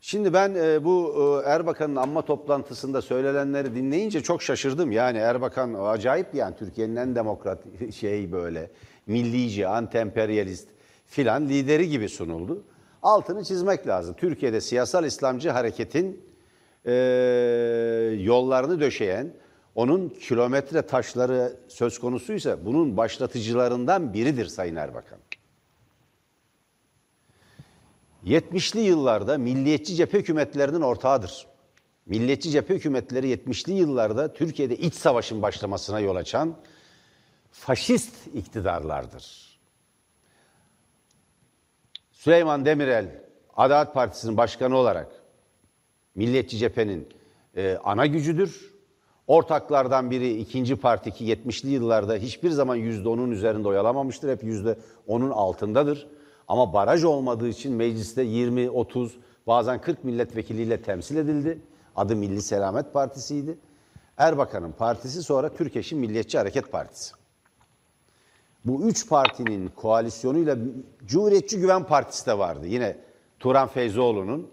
[0.00, 1.14] Şimdi ben e, bu
[1.46, 4.92] e, Erbakan'ın anma toplantısında söylenenleri dinleyince çok şaşırdım.
[4.92, 8.70] Yani Erbakan acayip yani Türkiye'nin en demokrat şey böyle
[9.06, 10.66] millici, anti-emperyalist
[11.06, 12.64] filan lideri gibi sunuldu.
[13.02, 14.14] Altını çizmek lazım.
[14.18, 16.31] Türkiye'de siyasal İslamcı hareketin
[16.86, 16.92] e,
[18.20, 19.34] yollarını döşeyen,
[19.74, 25.18] onun kilometre taşları söz konusuysa bunun başlatıcılarından biridir Sayın Erbakan.
[28.26, 31.46] 70'li yıllarda milliyetçi cephe hükümetlerinin ortağıdır.
[32.06, 36.56] Milliyetçi cephe hükümetleri 70'li yıllarda Türkiye'de iç savaşın başlamasına yol açan
[37.52, 39.58] faşist iktidarlardır.
[42.12, 43.24] Süleyman Demirel
[43.56, 45.21] Adalet Partisi'nin başkanı olarak
[46.14, 47.08] Milliyetçi Cephe'nin
[47.56, 48.72] e, ana gücüdür.
[49.26, 54.30] Ortaklardan biri ikinci parti ki 70'li yıllarda hiçbir zaman %10'un üzerinde oyalamamıştır.
[54.30, 56.08] Hep %10'un altındadır.
[56.48, 61.58] Ama baraj olmadığı için mecliste 20, 30 bazen 40 milletvekiliyle temsil edildi.
[61.96, 63.58] Adı Milli Selamet Partisi'ydi.
[64.16, 67.14] Erbakan'ın partisi sonra Türkeş'in Milliyetçi Hareket Partisi.
[68.64, 70.56] Bu üç partinin koalisyonuyla
[71.06, 72.66] Cumhuriyetçi Güven Partisi de vardı.
[72.66, 72.96] Yine
[73.40, 74.50] Turan Feyzoğlu'nun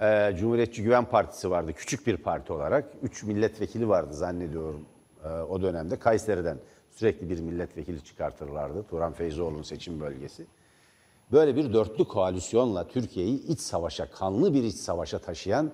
[0.00, 1.72] e, Cumhuriyetçi Güven Partisi vardı.
[1.72, 2.84] Küçük bir parti olarak.
[3.02, 4.84] Üç milletvekili vardı zannediyorum
[5.24, 5.98] e, o dönemde.
[5.98, 6.58] Kayseri'den
[6.90, 8.82] sürekli bir milletvekili çıkartırlardı.
[8.82, 10.46] Turan Feyzoğlu'nun seçim bölgesi.
[11.32, 15.70] Böyle bir dörtlü koalisyonla Türkiye'yi iç savaşa, kanlı bir iç savaşa taşıyan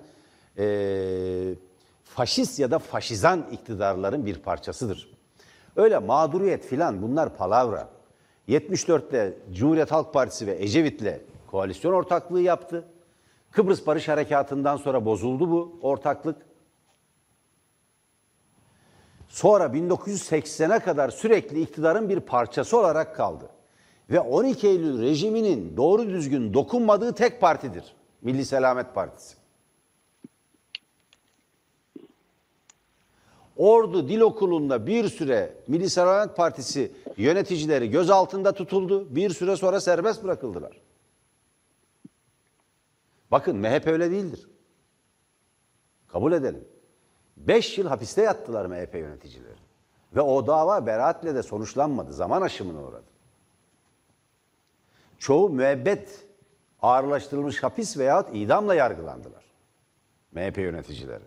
[0.57, 1.55] e,
[2.03, 5.15] faşist ya da faşizan iktidarların bir parçasıdır.
[5.75, 7.89] Öyle mağduriyet filan bunlar palavra.
[8.49, 12.85] 74'te Cumhuriyet Halk Partisi ve Ecevit'le koalisyon ortaklığı yaptı.
[13.55, 16.45] Kıbrıs Barış Harekatı'ndan sonra bozuldu bu ortaklık.
[19.29, 23.49] Sonra 1980'e kadar sürekli iktidarın bir parçası olarak kaldı.
[24.09, 27.95] Ve 12 Eylül rejiminin doğru düzgün dokunmadığı tek partidir.
[28.21, 29.35] Milli Selamet Partisi.
[33.57, 39.15] Ordu Dil Okulu'nda bir süre Milli Selamet Partisi yöneticileri gözaltında tutuldu.
[39.15, 40.84] Bir süre sonra serbest bırakıldılar.
[43.31, 44.49] Bakın MHP öyle değildir.
[46.07, 46.67] Kabul edelim.
[47.37, 49.55] Beş yıl hapiste yattılar MHP yöneticileri.
[50.15, 52.13] Ve o dava beraatle de sonuçlanmadı.
[52.13, 53.05] Zaman aşımına uğradı.
[55.19, 56.25] Çoğu müebbet
[56.81, 59.43] ağırlaştırılmış hapis veyahut idamla yargılandılar.
[60.31, 61.23] MHP yöneticileri.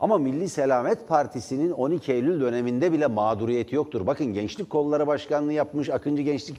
[0.00, 4.06] Ama Milli Selamet Partisi'nin 12 Eylül döneminde bile mağduriyeti yoktur.
[4.06, 6.58] Bakın Gençlik Kolları Başkanlığı yapmış, Akıncı Gençlik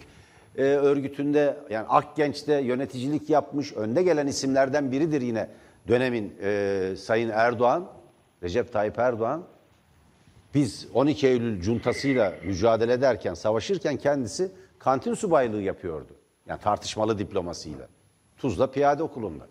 [0.59, 5.49] e, Örgütü'nde yani Akgenç'te yöneticilik yapmış, önde gelen isimlerden biridir yine
[5.87, 7.87] dönemin e, Sayın Erdoğan,
[8.43, 9.43] Recep Tayyip Erdoğan.
[10.53, 16.13] Biz 12 Eylül cuntasıyla mücadele ederken, savaşırken kendisi kantin subaylığı yapıyordu.
[16.47, 17.87] Yani tartışmalı diplomasıyla.
[18.37, 19.47] Tuzla Piyade Okulu'nda.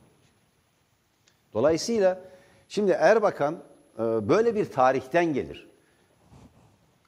[1.54, 2.20] Dolayısıyla
[2.68, 3.58] şimdi Erbakan
[3.98, 5.67] e, böyle bir tarihten gelir.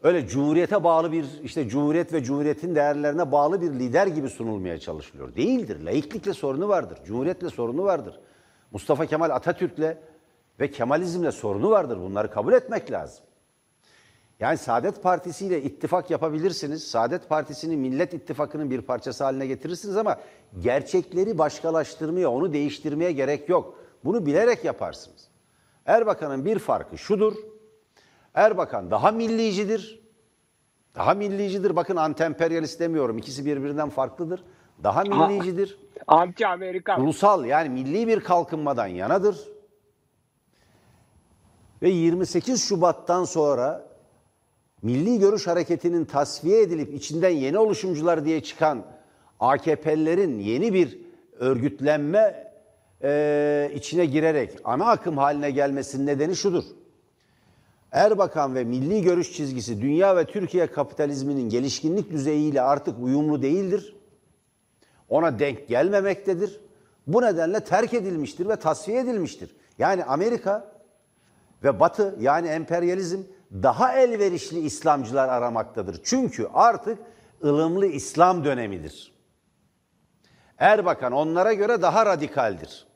[0.02, 5.34] Öyle cumhuriyete bağlı bir işte cumhuriyet ve cumhuriyetin değerlerine bağlı bir lider gibi sunulmaya çalışılıyor.
[5.36, 5.80] Değildir.
[5.84, 6.98] Laiklikle sorunu vardır.
[7.04, 8.20] Cumhuriyetle sorunu vardır.
[8.72, 9.96] Mustafa Kemal Atatürk'le
[10.60, 11.98] ve Kemalizmle sorunu vardır.
[12.00, 13.24] Bunları kabul etmek lazım.
[14.40, 16.84] Yani Saadet Partisi ile ittifak yapabilirsiniz.
[16.84, 20.16] Saadet Partisi'ni Millet İttifakı'nın bir parçası haline getirirsiniz ama
[20.60, 23.78] gerçekleri başkalaştırmaya, onu değiştirmeye gerek yok.
[24.04, 25.28] Bunu bilerek yaparsınız.
[25.86, 27.34] Erbakan'ın bir farkı şudur.
[28.34, 30.00] Erbakan daha millicidir.
[30.94, 31.76] Daha millicidir.
[31.76, 33.18] Bakın anti-emperyalist demiyorum.
[33.18, 34.44] İkisi birbirinden farklıdır.
[34.84, 35.78] Daha millicidir.
[36.06, 37.00] Anti-Amerikan.
[37.00, 39.48] Ulusal yani milli bir kalkınmadan yanadır.
[41.82, 43.90] Ve 28 Şubat'tan sonra
[44.82, 48.84] Milli Görüş Hareketi'nin tasfiye edilip içinden yeni oluşumcular diye çıkan
[49.40, 50.98] AKP'lilerin yeni bir
[51.38, 52.52] örgütlenme
[53.02, 56.64] e, içine girerek ana akım haline gelmesinin nedeni şudur.
[57.92, 63.96] Erbakan ve milli görüş çizgisi dünya ve Türkiye kapitalizminin gelişkinlik düzeyiyle artık uyumlu değildir.
[65.08, 66.60] Ona denk gelmemektedir.
[67.06, 69.56] Bu nedenle terk edilmiştir ve tasfiye edilmiştir.
[69.78, 70.72] Yani Amerika
[71.64, 73.20] ve Batı yani emperyalizm
[73.52, 76.00] daha elverişli İslamcılar aramaktadır.
[76.04, 76.98] Çünkü artık
[77.44, 79.12] ılımlı İslam dönemidir.
[80.58, 82.86] Erbakan onlara göre daha radikaldir.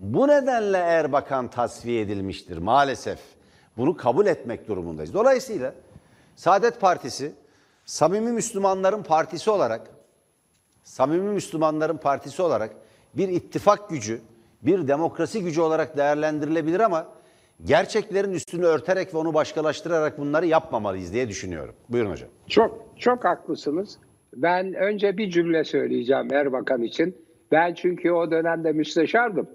[0.00, 3.39] Bu nedenle Erbakan tasfiye edilmiştir maalesef.
[3.76, 5.14] Bunu kabul etmek durumundayız.
[5.14, 5.74] Dolayısıyla
[6.36, 7.32] Saadet Partisi
[7.84, 9.90] samimi Müslümanların partisi olarak
[10.84, 12.70] samimi Müslümanların partisi olarak
[13.14, 14.20] bir ittifak gücü,
[14.62, 17.06] bir demokrasi gücü olarak değerlendirilebilir ama
[17.64, 21.74] gerçeklerin üstünü örterek ve onu başkalaştırarak bunları yapmamalıyız diye düşünüyorum.
[21.88, 22.28] Buyurun hocam.
[22.48, 23.98] Çok çok haklısınız.
[24.36, 27.16] Ben önce bir cümle söyleyeceğim Erbakan için.
[27.52, 29.48] Ben çünkü o dönemde müsteşardım.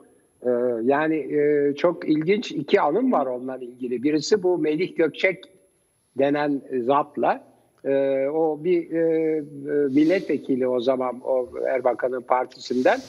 [0.44, 0.50] Ee,
[0.84, 4.04] yani e, çok ilginç iki anım var onunla ilgili.
[4.04, 5.44] Birisi bu Melih Gökçek
[6.20, 7.44] denen zatla.
[7.86, 9.42] E, o bir e,
[9.90, 13.00] milletvekili o zaman o Erbakan'ın partisinden.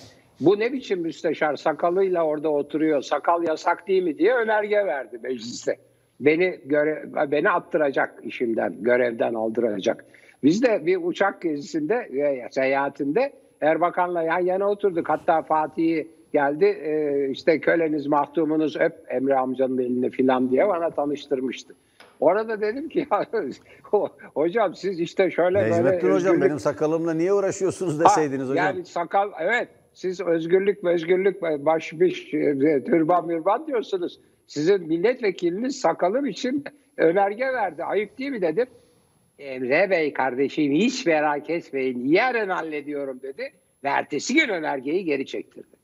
[0.40, 5.76] Bu ne biçim müsteşar sakalıyla orada oturuyor sakal yasak değil mi diye önerge verdi mecliste.
[6.20, 10.04] Beni göre, beni attıracak işimden, görevden aldıracak.
[10.44, 12.08] Biz de bir uçak gezisinde,
[12.50, 15.08] seyahatinde Erbakan'la yan yana oturduk.
[15.08, 21.74] Hatta Fatih'i geldi e, işte köleniz mahtumunuz öp Emre amcanın elini filan diye bana tanıştırmıştı.
[22.20, 23.26] Orada dedim ki ya,
[24.34, 28.66] hocam siz işte şöyle böyle Necmettin hocam özgürlük- benim sakalımla niye uğraşıyorsunuz Ha, deseydiniz hocam.
[28.66, 34.20] Yani sakal evet siz özgürlük özgürlük başmış e, türban mürban diyorsunuz.
[34.46, 36.64] Sizin milletvekiliniz sakalım için
[36.96, 37.84] önerge verdi.
[37.84, 38.66] Ayıp değil mi dedim.
[39.38, 43.52] Emre Bey kardeşim hiç merak etmeyin yarın hallediyorum dedi.
[43.84, 45.75] Ve ertesi gün önergeyi geri çektirdi.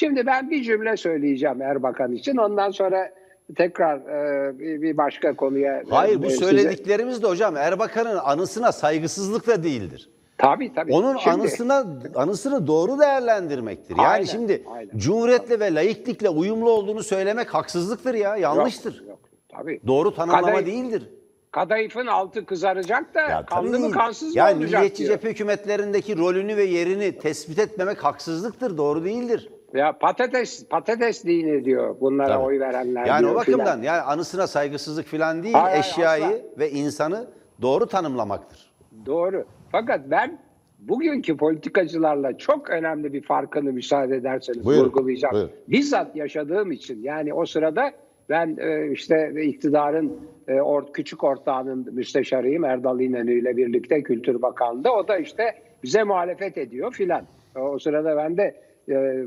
[0.00, 2.36] Şimdi ben bir cümle söyleyeceğim Erbakan için.
[2.36, 3.10] Ondan sonra
[3.56, 5.82] tekrar e, bir başka konuya.
[5.90, 10.10] Hayır bu e, size- söylediklerimiz de hocam Erbakan'ın anısına saygısızlık da değildir.
[10.38, 10.92] Tabii tabii.
[10.92, 13.96] Onun Şimdi- anısına anısını doğru değerlendirmektir.
[13.98, 14.98] Yani Aynen, şimdi aynen.
[14.98, 18.94] cumhuriyetle ve laiklikle uyumlu olduğunu söylemek haksızlıktır ya, yanlıştır.
[18.98, 19.80] Yok, yok, tabii.
[19.86, 21.02] Doğru tanımlama Kadayıf- değildir.
[21.50, 25.14] Kadayıfın altı kızaracak da Ya kanlı mı kansız yani mı olacak milliyetçi diyor.
[25.14, 29.48] cephe hükümetlerindeki rolünü ve yerini tespit etmemek haksızlıktır, doğru değildir.
[29.74, 32.44] Ya patates patates dini diyor bunlara Tabii.
[32.44, 33.06] oy verenler.
[33.06, 33.82] Yani diyor o bakımdan filan.
[33.82, 36.38] yani anısına saygısızlık falan değil, Hayır, eşyayı asla.
[36.58, 37.26] ve insanı
[37.62, 38.70] doğru tanımlamaktır.
[39.06, 39.44] Doğru.
[39.72, 40.38] Fakat ben
[40.78, 45.34] bugünkü politikacılarla çok önemli bir farkını müsaade ederseniz Buyurun, vurgulayacağım.
[45.34, 45.50] buyurun.
[45.68, 47.92] Bizzat yaşadığım için yani o sırada
[48.28, 50.12] ben e, işte iktidarın
[50.48, 50.58] e,
[50.92, 54.94] küçük ortağının müsteşarıyım Erdal İnönü ile birlikte Kültür Bakanlığı'nda.
[54.94, 57.22] O da işte bize muhalefet ediyor filan.
[57.56, 58.54] O sırada ben de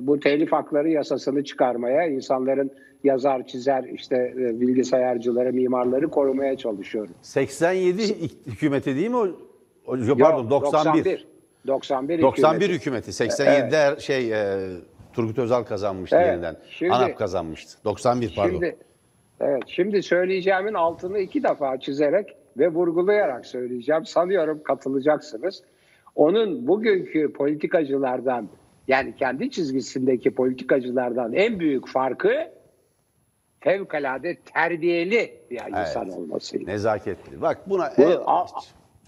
[0.08, 2.72] bu telif hakları yasasını çıkarmaya, insanların
[3.04, 7.14] yazar, çizer, işte e, bilgisayarcıları, mimarları korumaya çalışıyorum.
[7.22, 9.28] 87 ik- hükümeti değil mi o?
[9.88, 11.28] o- Yok, pardon 91.
[11.68, 12.22] 91.
[12.22, 12.74] 91 hükümeti.
[12.74, 13.12] hükümeti.
[13.12, 14.58] 87'de er- şey e,
[15.14, 16.56] Turgut Özal kazanmıştı Evet, yeniden.
[16.70, 17.78] şimdi- ANAP kazanmıştı.
[17.86, 18.52] 91 pardon.
[18.54, 18.76] Şimdi,
[19.42, 24.06] evet, şimdi söyleyeceğimin altını iki defa çizerek ve vurgulayarak söyleyeceğim.
[24.06, 25.64] Sanıyorum katılacaksınız.
[26.16, 28.50] Onun bugünkü politikacılardan
[28.88, 32.52] yani kendi çizgisindeki politikacılardan en büyük farkı
[33.60, 36.66] fevkalade terbiyeli bir insan olmasıydı.
[36.66, 37.42] Nezaketli.
[37.42, 38.20] Bak buna Bu en-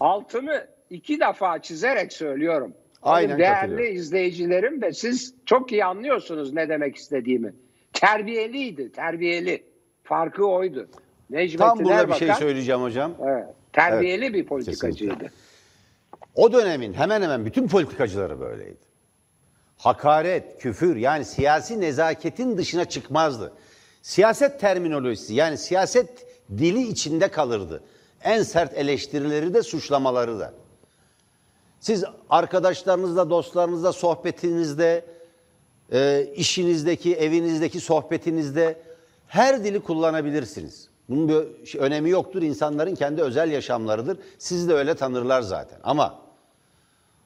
[0.00, 2.74] altını iki defa çizerek söylüyorum.
[3.02, 7.54] Aynen Benim değerli izleyicilerim ve siz çok iyi anlıyorsunuz ne demek istediğimi.
[7.92, 9.62] Terbiyeliydi, terbiyeli.
[10.04, 10.88] Farkı oydu.
[11.30, 13.12] Necmettin tam burada bir Erbakan, şey söyleyeceğim hocam.
[13.22, 15.12] Evet, terbiyeli bir politikacıydı.
[15.12, 15.30] Kesinlikle.
[16.34, 18.85] O dönemin hemen hemen bütün politikacıları böyleydi.
[19.78, 23.52] Hakaret, küfür yani siyasi nezaketin dışına çıkmazdı.
[24.02, 27.82] Siyaset terminolojisi yani siyaset dili içinde kalırdı.
[28.24, 30.54] En sert eleştirileri de suçlamaları da.
[31.80, 35.04] Siz arkadaşlarınızla, dostlarınızla, sohbetinizde,
[35.92, 38.78] e, işinizdeki, evinizdeki sohbetinizde
[39.26, 40.88] her dili kullanabilirsiniz.
[41.08, 42.42] Bunun bir önemi yoktur.
[42.42, 44.18] İnsanların kendi özel yaşamlarıdır.
[44.38, 45.78] Sizi de öyle tanırlar zaten.
[45.82, 46.25] Ama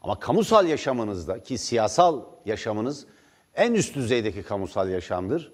[0.03, 3.07] ama kamusal yaşamınızda ki siyasal yaşamınız
[3.55, 5.53] en üst düzeydeki kamusal yaşamdır.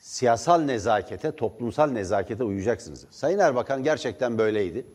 [0.00, 3.06] Siyasal nezakete, toplumsal nezakete uyacaksınız.
[3.10, 4.86] Sayın Erbakan gerçekten böyleydi.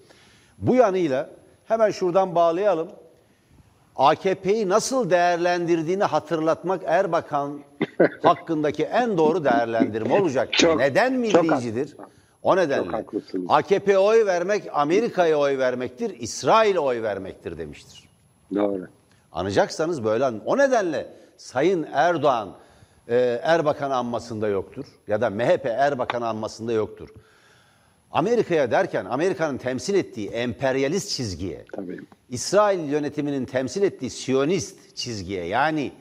[0.58, 1.30] Bu yanıyla
[1.66, 2.90] hemen şuradan bağlayalım.
[3.96, 7.60] AKP'yi nasıl değerlendirdiğini hatırlatmak Erbakan
[8.24, 10.54] hakkındaki en doğru değerlendirme olacak.
[10.54, 11.98] Çok- Neden çok millicidir?
[12.44, 13.14] O nedenle Çok.
[13.50, 18.07] AKP'ye oy vermek Amerika'ya oy vermektir, İsrail'e oy vermektir demiştir.
[18.56, 18.88] Doğru.
[19.32, 20.42] Anacaksanız böyle anın.
[20.46, 21.08] O nedenle
[21.38, 22.56] Sayın Erdoğan
[23.08, 27.10] e, Erbakan anmasında yoktur ya da MHP Erbakan anmasında yoktur.
[28.12, 32.00] Amerika'ya derken Amerika'nın temsil ettiği emperyalist çizgiye, Tabii.
[32.30, 35.92] İsrail yönetiminin temsil ettiği Siyonist çizgiye yani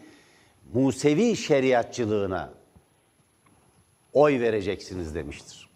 [0.74, 2.50] Musevi şeriatçılığına
[4.12, 5.68] oy vereceksiniz demiştir.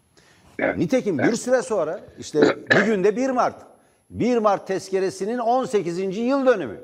[0.58, 0.78] Evet.
[0.78, 3.69] Nitekim bir süre sonra işte bugün de 1 Mart.
[4.10, 6.16] 1 Mart tezkeresinin 18.
[6.16, 6.80] yıl dönümü.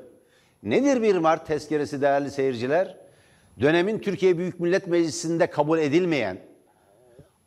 [0.63, 2.97] Nedir 1 Mart tezkeresi değerli seyirciler?
[3.61, 6.37] Dönemin Türkiye Büyük Millet Meclisi'nde kabul edilmeyen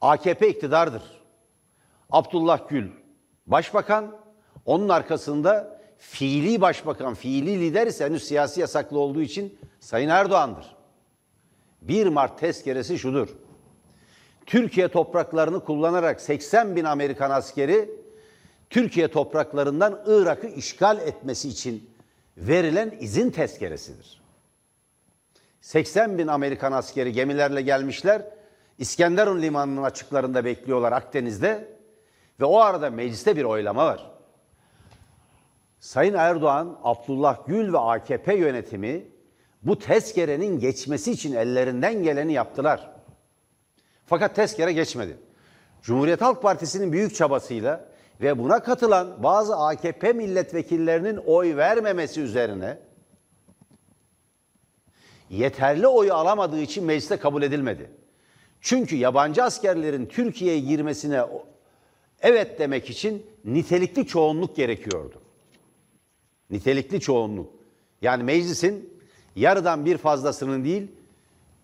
[0.00, 1.02] AKP iktidardır.
[2.10, 2.90] Abdullah Gül
[3.46, 4.16] başbakan,
[4.64, 10.76] onun arkasında fiili başbakan, fiili lider ise henüz siyasi yasaklı olduğu için Sayın Erdoğan'dır.
[11.82, 13.28] 1 Mart tezkeresi şudur.
[14.46, 17.99] Türkiye topraklarını kullanarak 80 bin Amerikan askeri
[18.70, 21.90] Türkiye topraklarından Irak'ı işgal etmesi için
[22.36, 24.20] verilen izin tezkeresidir.
[25.60, 28.22] 80 bin Amerikan askeri gemilerle gelmişler.
[28.78, 31.68] İskenderun limanının açıklarında bekliyorlar Akdeniz'de
[32.40, 34.10] ve o arada mecliste bir oylama var.
[35.80, 39.04] Sayın Erdoğan, Abdullah Gül ve AKP yönetimi
[39.62, 42.90] bu tezkerenin geçmesi için ellerinden geleni yaptılar.
[44.06, 45.16] Fakat tezkere geçmedi.
[45.82, 47.89] Cumhuriyet Halk Partisi'nin büyük çabasıyla
[48.20, 52.78] ve buna katılan bazı AKP milletvekillerinin oy vermemesi üzerine
[55.30, 57.90] yeterli oyu alamadığı için mecliste kabul edilmedi.
[58.60, 61.22] Çünkü yabancı askerlerin Türkiye'ye girmesine
[62.22, 65.22] Evet demek için nitelikli çoğunluk gerekiyordu.
[66.50, 67.52] Nitelikli çoğunluk.
[68.02, 69.00] Yani meclisin
[69.36, 70.88] yarıdan bir fazlasının değil,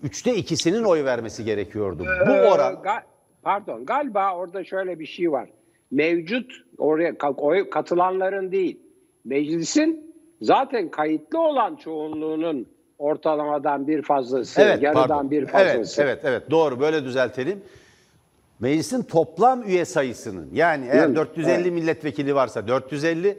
[0.03, 2.05] üçte ikisinin oy vermesi gerekiyordu.
[2.27, 2.83] Bu Ee, oran
[3.43, 5.49] pardon galiba orada şöyle bir şey var.
[5.91, 8.79] Mevcut oraya oy katılanların değil,
[9.25, 12.67] meclisin zaten kayıtlı olan çoğunluğunun
[12.99, 15.31] ortalamadan bir fazlası, yarıdan pardon.
[15.31, 16.03] bir Evet, fazlası.
[16.03, 16.51] evet, evet.
[16.51, 16.81] Doğru.
[16.81, 17.61] Böyle düzeltelim.
[18.61, 21.73] Meclisin toplam üye sayısının yani eğer Evet, 450 evet.
[21.73, 23.39] milletvekili varsa 450,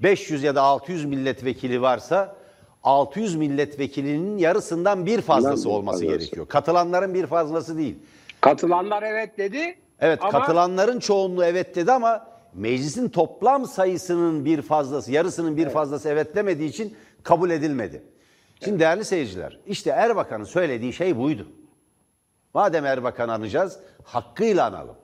[0.00, 2.36] 500 ya da 600 milletvekili varsa
[2.82, 6.18] 600 milletvekilinin yarısından bir fazlası olması fazlası.
[6.18, 6.48] gerekiyor.
[6.48, 7.94] Katılanların bir fazlası değil.
[8.40, 9.74] Katılanlar evet dedi.
[10.02, 16.08] Evet ama katılanların çoğunluğu evet dedi ama meclisin toplam sayısının bir fazlası, yarısının bir fazlası
[16.08, 18.02] evet demediği için kabul edilmedi.
[18.64, 21.48] Şimdi değerli seyirciler, işte Erbakan'ın söylediği şey buydu.
[22.54, 24.96] Madem Erbakan'ı anacağız, hakkıyla analım.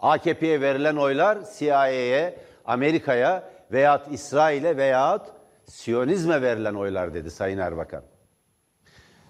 [0.00, 5.22] AKP'ye verilen oylar CIA'ye, Amerika'ya veyahut İsrail'e veyahut
[5.64, 8.02] Siyonizme verilen oylar dedi Sayın Erbakan.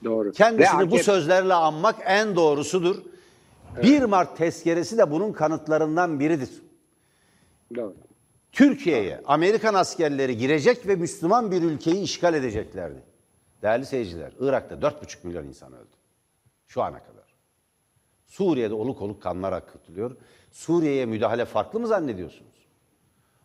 [0.04, 0.32] doğru.
[0.32, 2.96] Kendisini Ve bu AKP sözlerle anmak en doğrusudur.
[3.82, 6.62] 1 Mart tezkeresi de bunun kanıtlarından biridir.
[7.74, 7.96] Doğru.
[8.52, 13.02] Türkiye'ye Amerikan askerleri girecek ve Müslüman bir ülkeyi işgal edeceklerdi.
[13.62, 15.96] Değerli seyirciler, Irak'ta 4,5 milyon insan öldü.
[16.66, 17.34] Şu ana kadar.
[18.26, 20.16] Suriye'de oluk oluk kanlar akıtılıyor.
[20.50, 22.66] Suriye'ye müdahale farklı mı zannediyorsunuz?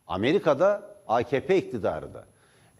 [0.07, 2.25] Amerika'da AKP iktidarı da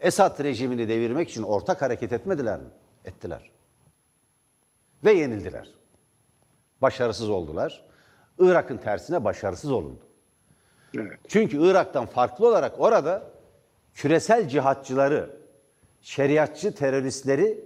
[0.00, 2.68] Esad rejimini devirmek için ortak hareket etmediler mi?
[3.04, 3.50] Ettiler.
[5.04, 5.68] Ve yenildiler.
[6.82, 7.84] Başarısız oldular.
[8.38, 10.00] Irak'ın tersine başarısız olundu.
[10.96, 11.18] Evet.
[11.28, 13.22] Çünkü Irak'tan farklı olarak orada
[13.94, 15.30] küresel cihatçıları,
[16.00, 17.64] şeriatçı teröristleri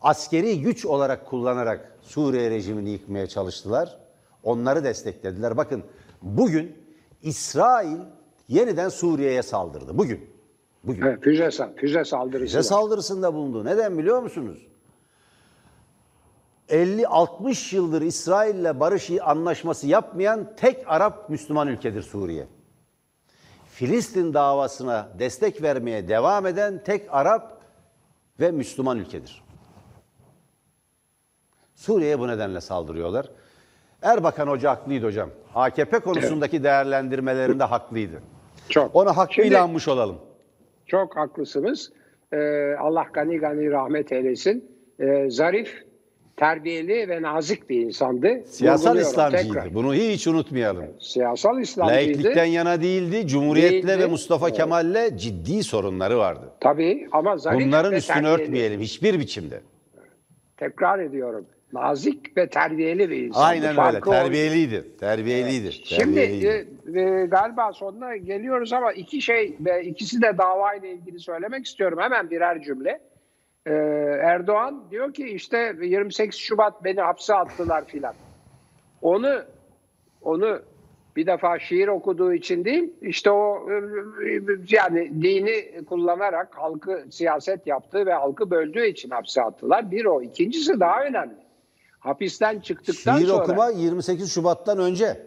[0.00, 3.98] askeri güç olarak kullanarak Suriye rejimini yıkmaya çalıştılar.
[4.42, 5.56] Onları desteklediler.
[5.56, 5.82] Bakın
[6.22, 6.76] bugün
[7.22, 7.98] İsrail
[8.48, 9.98] yeniden Suriye'ye saldırdı.
[9.98, 10.30] Bugün.
[10.84, 11.02] Bugün.
[11.02, 12.62] Evet, füze, füze saldırısı Bize var.
[12.62, 13.64] saldırısında bulundu.
[13.64, 14.66] Neden biliyor musunuz?
[16.68, 22.46] 50-60 yıldır İsrail'le barış anlaşması yapmayan tek Arap Müslüman ülkedir Suriye.
[23.66, 27.62] Filistin davasına destek vermeye devam eden tek Arap
[28.40, 29.42] ve Müslüman ülkedir.
[31.74, 33.26] Suriye'ye bu nedenle saldırıyorlar.
[34.02, 35.30] Erbakan Hoca haklıydı hocam.
[35.54, 38.22] AKP konusundaki değerlendirmelerinde haklıydı.
[38.68, 38.96] Çok.
[38.96, 40.18] Ona hakkıyla anmış olalım.
[40.86, 41.92] Çok haklısınız.
[42.32, 44.76] Ee, Allah gani gani rahmet eylesin.
[45.00, 45.85] Ee, zarif,
[46.36, 48.42] terbiyeli ve nazik bir insandı.
[48.46, 49.42] Siyasal İslamcıydı.
[49.42, 49.74] tekrar.
[49.74, 50.84] Bunu hiç unutmayalım.
[51.00, 52.08] Siyasal İslamcıydı.
[52.08, 53.26] Laiklikten yana değildi.
[53.26, 54.02] Cumhuriyetle Değildi.
[54.02, 56.52] ve Mustafa Kemal'le ciddi sorunları vardı.
[56.60, 58.42] Tabii ama zarif Bunların üstünü terbiyeli.
[58.42, 59.60] örtmeyelim hiçbir biçimde.
[60.56, 61.46] Tekrar ediyorum.
[61.72, 63.46] Nazik ve terbiyeli bir insandı.
[63.46, 63.76] Aynen öyle.
[63.76, 64.18] Farkı oydu.
[64.20, 64.84] Terbiyeliydi.
[65.00, 65.72] Terbiyeliydi.
[65.72, 66.68] Şimdi terbiyeliydi.
[66.94, 71.98] e, e, galiba sonuna geliyoruz ama iki şey ve ikisi de davayla ilgili söylemek istiyorum.
[72.00, 73.00] Hemen birer cümle.
[73.66, 73.72] E,
[74.22, 78.14] Erdoğan diyor ki işte 28 Şubat beni hapse attılar filan.
[79.02, 79.42] Onu
[80.22, 80.60] onu
[81.16, 83.68] bir defa şiir okuduğu için değil işte o
[84.70, 89.90] yani dini kullanarak halkı siyaset yaptığı ve halkı böldüğü için hapse attılar.
[89.90, 90.22] Bir o.
[90.22, 91.36] İkincisi daha önemli.
[91.98, 95.26] Hapisten çıktıktan Şiir sonra okuma 28 Şubat'tan önce.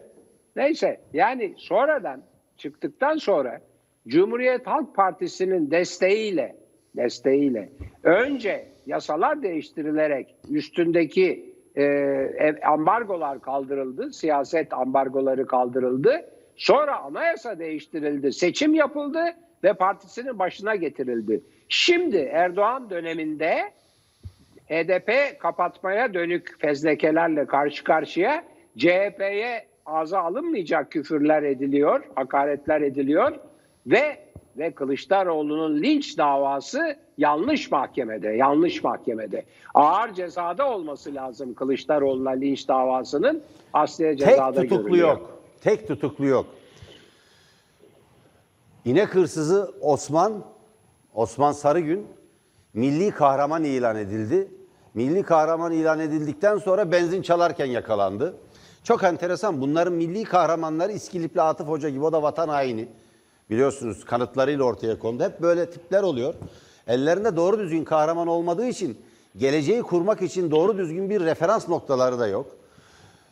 [0.56, 2.22] Neyse yani sonradan
[2.58, 3.62] çıktıktan sonra
[4.08, 6.59] Cumhuriyet Halk Partisi'nin desteğiyle
[6.96, 7.70] desteğiyle
[8.04, 16.26] önce yasalar değiştirilerek üstündeki e, ambargolar kaldırıldı, siyaset ambargoları kaldırıldı.
[16.56, 19.24] Sonra anayasa değiştirildi, seçim yapıldı
[19.64, 21.42] ve partisinin başına getirildi.
[21.70, 23.72] Şimdi Erdoğan döneminde
[24.70, 28.44] HDP kapatmaya dönük fezlekelerle karşı karşıya
[28.78, 33.32] CHP'ye ağza alınmayacak küfürler ediliyor, hakaretler ediliyor
[33.88, 34.18] ve
[34.58, 39.46] ve Kılıçdaroğlu'nun linç davası yanlış mahkemede, yanlış mahkemede.
[39.74, 43.42] Ağır cezada olması lazım Kılıçdaroğlu'na linç davasının
[43.74, 45.10] asliye Tek cezada tutuklu görülüyor.
[45.10, 45.42] yok.
[45.62, 46.46] Tek tutuklu yok.
[48.86, 50.44] İnek hırsızı Osman,
[51.14, 52.08] Osman Sarıgün
[52.74, 54.48] milli kahraman ilan edildi.
[54.94, 58.36] Milli kahraman ilan edildikten sonra benzin çalarken yakalandı.
[58.84, 59.62] Çok enteresan.
[59.62, 62.88] Bunların milli kahramanları İskilipli Atıf Hoca gibi o da vatan haini.
[63.50, 65.24] Biliyorsunuz kanıtlarıyla ortaya kondu.
[65.24, 66.34] Hep böyle tipler oluyor.
[66.88, 69.02] Ellerinde doğru düzgün kahraman olmadığı için
[69.38, 72.60] geleceği kurmak için doğru düzgün bir referans noktaları da yok.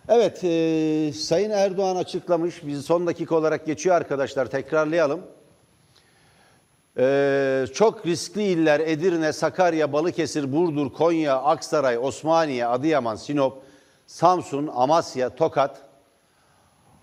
[0.09, 2.65] Evet, e, Sayın Erdoğan açıklamış.
[2.65, 4.45] Biz son dakika olarak geçiyor arkadaşlar.
[4.45, 5.21] Tekrarlayalım.
[6.97, 13.61] E, çok riskli iller Edirne, Sakarya, Balıkesir, Burdur, Konya, Aksaray, Osmaniye, Adıyaman, Sinop,
[14.07, 15.81] Samsun, Amasya, Tokat,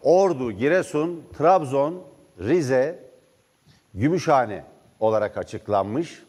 [0.02, 3.04] Ordu, Giresun, Trabzon, Rize,
[3.94, 4.64] Gümüşhane
[5.00, 6.22] olarak açıklanmış.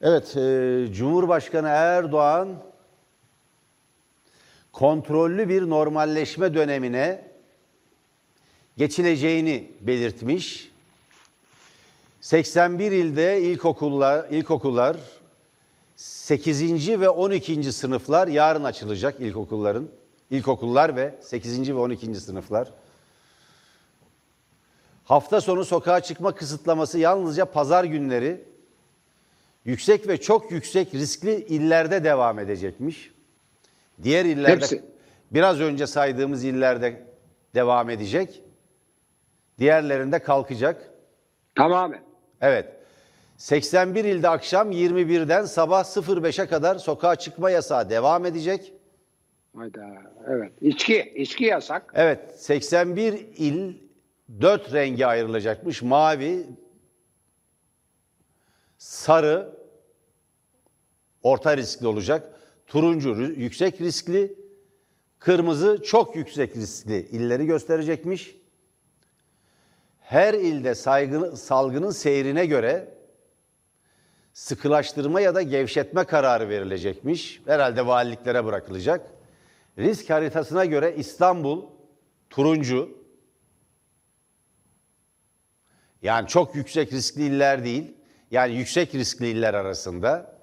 [0.00, 2.48] Evet, e, Cumhurbaşkanı Erdoğan
[4.72, 7.24] kontrollü bir normalleşme dönemine
[8.76, 10.72] geçileceğini belirtmiş.
[12.20, 14.96] 81 ilde ilkokullar, ilkokullar
[15.96, 17.00] 8.
[17.00, 17.72] ve 12.
[17.72, 19.88] sınıflar yarın açılacak ilkokulların.
[20.30, 21.68] İlkokullar ve 8.
[21.68, 22.14] ve 12.
[22.14, 22.68] sınıflar.
[25.12, 28.44] Hafta sonu sokağa çıkma kısıtlaması yalnızca pazar günleri
[29.64, 33.10] yüksek ve çok yüksek riskli illerde devam edecekmiş.
[34.02, 34.84] Diğer illerde Hepsi.
[35.30, 37.06] biraz önce saydığımız illerde
[37.54, 38.42] devam edecek.
[39.58, 40.90] Diğerlerinde kalkacak.
[41.54, 42.02] Tamamen.
[42.40, 42.68] Evet.
[43.36, 48.72] 81 ilde akşam 21'den sabah 05'e kadar sokağa çıkma yasağı devam edecek.
[49.56, 49.88] Hayda.
[50.28, 50.52] Evet.
[50.60, 51.92] İçki, içki yasak.
[51.96, 53.91] Evet, 81 il
[54.40, 55.82] 4 renge ayrılacakmış.
[55.82, 56.46] Mavi,
[58.78, 59.56] sarı
[61.22, 62.40] orta riskli olacak.
[62.66, 64.38] Turuncu yüksek riskli,
[65.18, 68.36] kırmızı çok yüksek riskli illeri gösterecekmiş.
[70.00, 72.94] Her ilde saygın, salgının seyrine göre
[74.32, 77.40] sıkılaştırma ya da gevşetme kararı verilecekmiş.
[77.46, 79.10] Herhalde valiliklere bırakılacak.
[79.78, 81.64] Risk haritasına göre İstanbul
[82.30, 83.01] turuncu.
[86.02, 87.94] Yani çok yüksek riskli iller değil.
[88.30, 90.36] Yani yüksek riskli iller arasında.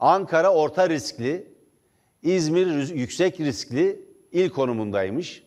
[0.00, 1.56] Ankara orta riskli.
[2.22, 4.00] İzmir yüksek riskli
[4.32, 5.42] il konumundaymış.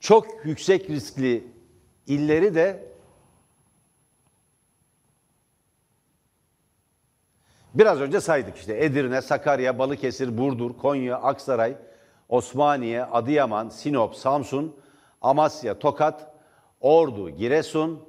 [0.00, 1.44] Çok yüksek riskli
[2.06, 2.90] illeri de
[7.74, 11.76] Biraz önce saydık işte Edirne, Sakarya, Balıkesir, Burdur, Konya, Aksaray,
[12.28, 14.76] Osmaniye, Adıyaman, Sinop, Samsun,
[15.22, 16.29] Amasya, Tokat,
[16.80, 18.00] Ordu, Giresun,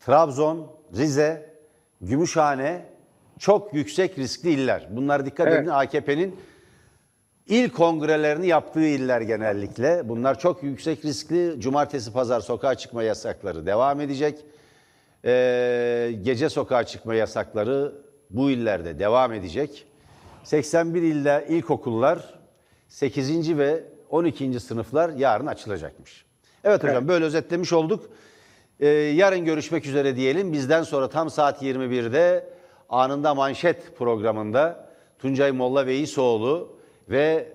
[0.00, 0.66] Trabzon,
[0.96, 1.52] Rize,
[2.00, 2.86] Gümüşhane
[3.38, 4.88] çok yüksek riskli iller.
[4.90, 5.58] Bunlar dikkat Evet.
[5.60, 6.36] edin AKP'nin
[7.46, 10.08] il kongrelerini yaptığı iller genellikle.
[10.08, 11.60] Bunlar çok yüksek riskli.
[11.60, 14.44] Cumartesi, pazar sokağa çıkma yasakları devam edecek.
[15.24, 17.92] Ee, gece sokağa çıkma yasakları
[18.30, 19.86] bu illerde devam edecek.
[20.44, 22.34] 81 ilde ilkokullar
[22.88, 23.58] 8.
[23.58, 24.60] ve 12.
[24.60, 26.24] sınıflar yarın açılacakmış.
[26.64, 27.08] Evet hocam Evet.
[27.08, 28.10] böyle özetlemiş olduk.
[28.80, 30.52] Ee, yarın görüşmek üzere diyelim.
[30.52, 32.46] Bizden sonra tam saat 21'de
[32.88, 34.88] anında manşet programında
[35.18, 36.76] Tuncay Molla Veisoğlu
[37.10, 37.52] ve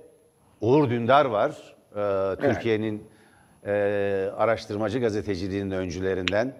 [0.61, 1.75] Uğur Dündar var.
[1.95, 3.03] Ee, Türkiye'nin
[3.65, 3.71] e,
[4.37, 6.53] araştırmacı gazeteciliğinin öncülerinden.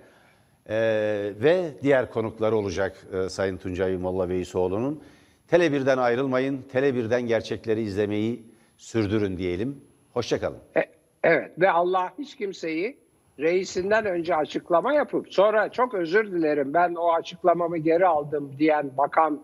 [0.69, 5.03] Ee, ve diğer konukları olacak e, Sayın Tuncay Molla Veisoğlu'nun.
[5.51, 8.43] Tele1'den ayrılmayın, Tele1'den gerçekleri izlemeyi
[8.77, 9.81] sürdürün diyelim.
[10.13, 10.57] Hoşçakalın.
[10.77, 10.96] E,
[11.27, 12.97] evet ve Allah hiç kimseyi
[13.39, 19.41] reisinden önce açıklama yapıp sonra çok özür dilerim ben o açıklamamı geri aldım diyen bakan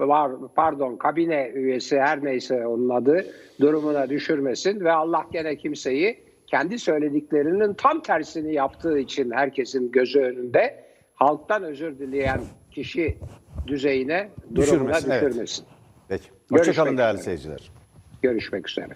[0.00, 3.26] var pardon kabine üyesi her neyse onun adı
[3.60, 10.84] durumuna düşürmesin ve Allah gene kimseyi kendi söylediklerinin tam tersini yaptığı için herkesin gözü önünde
[11.14, 13.18] halktan özür dileyen kişi
[13.66, 15.22] düzeyine durumuna Düşürmesin, evet.
[15.22, 15.64] düşürmesin.
[16.08, 16.24] Peki.
[16.50, 17.70] Görüşmek Hoşçakalın değerli seyirciler.
[18.22, 18.94] Görüşmek üzere.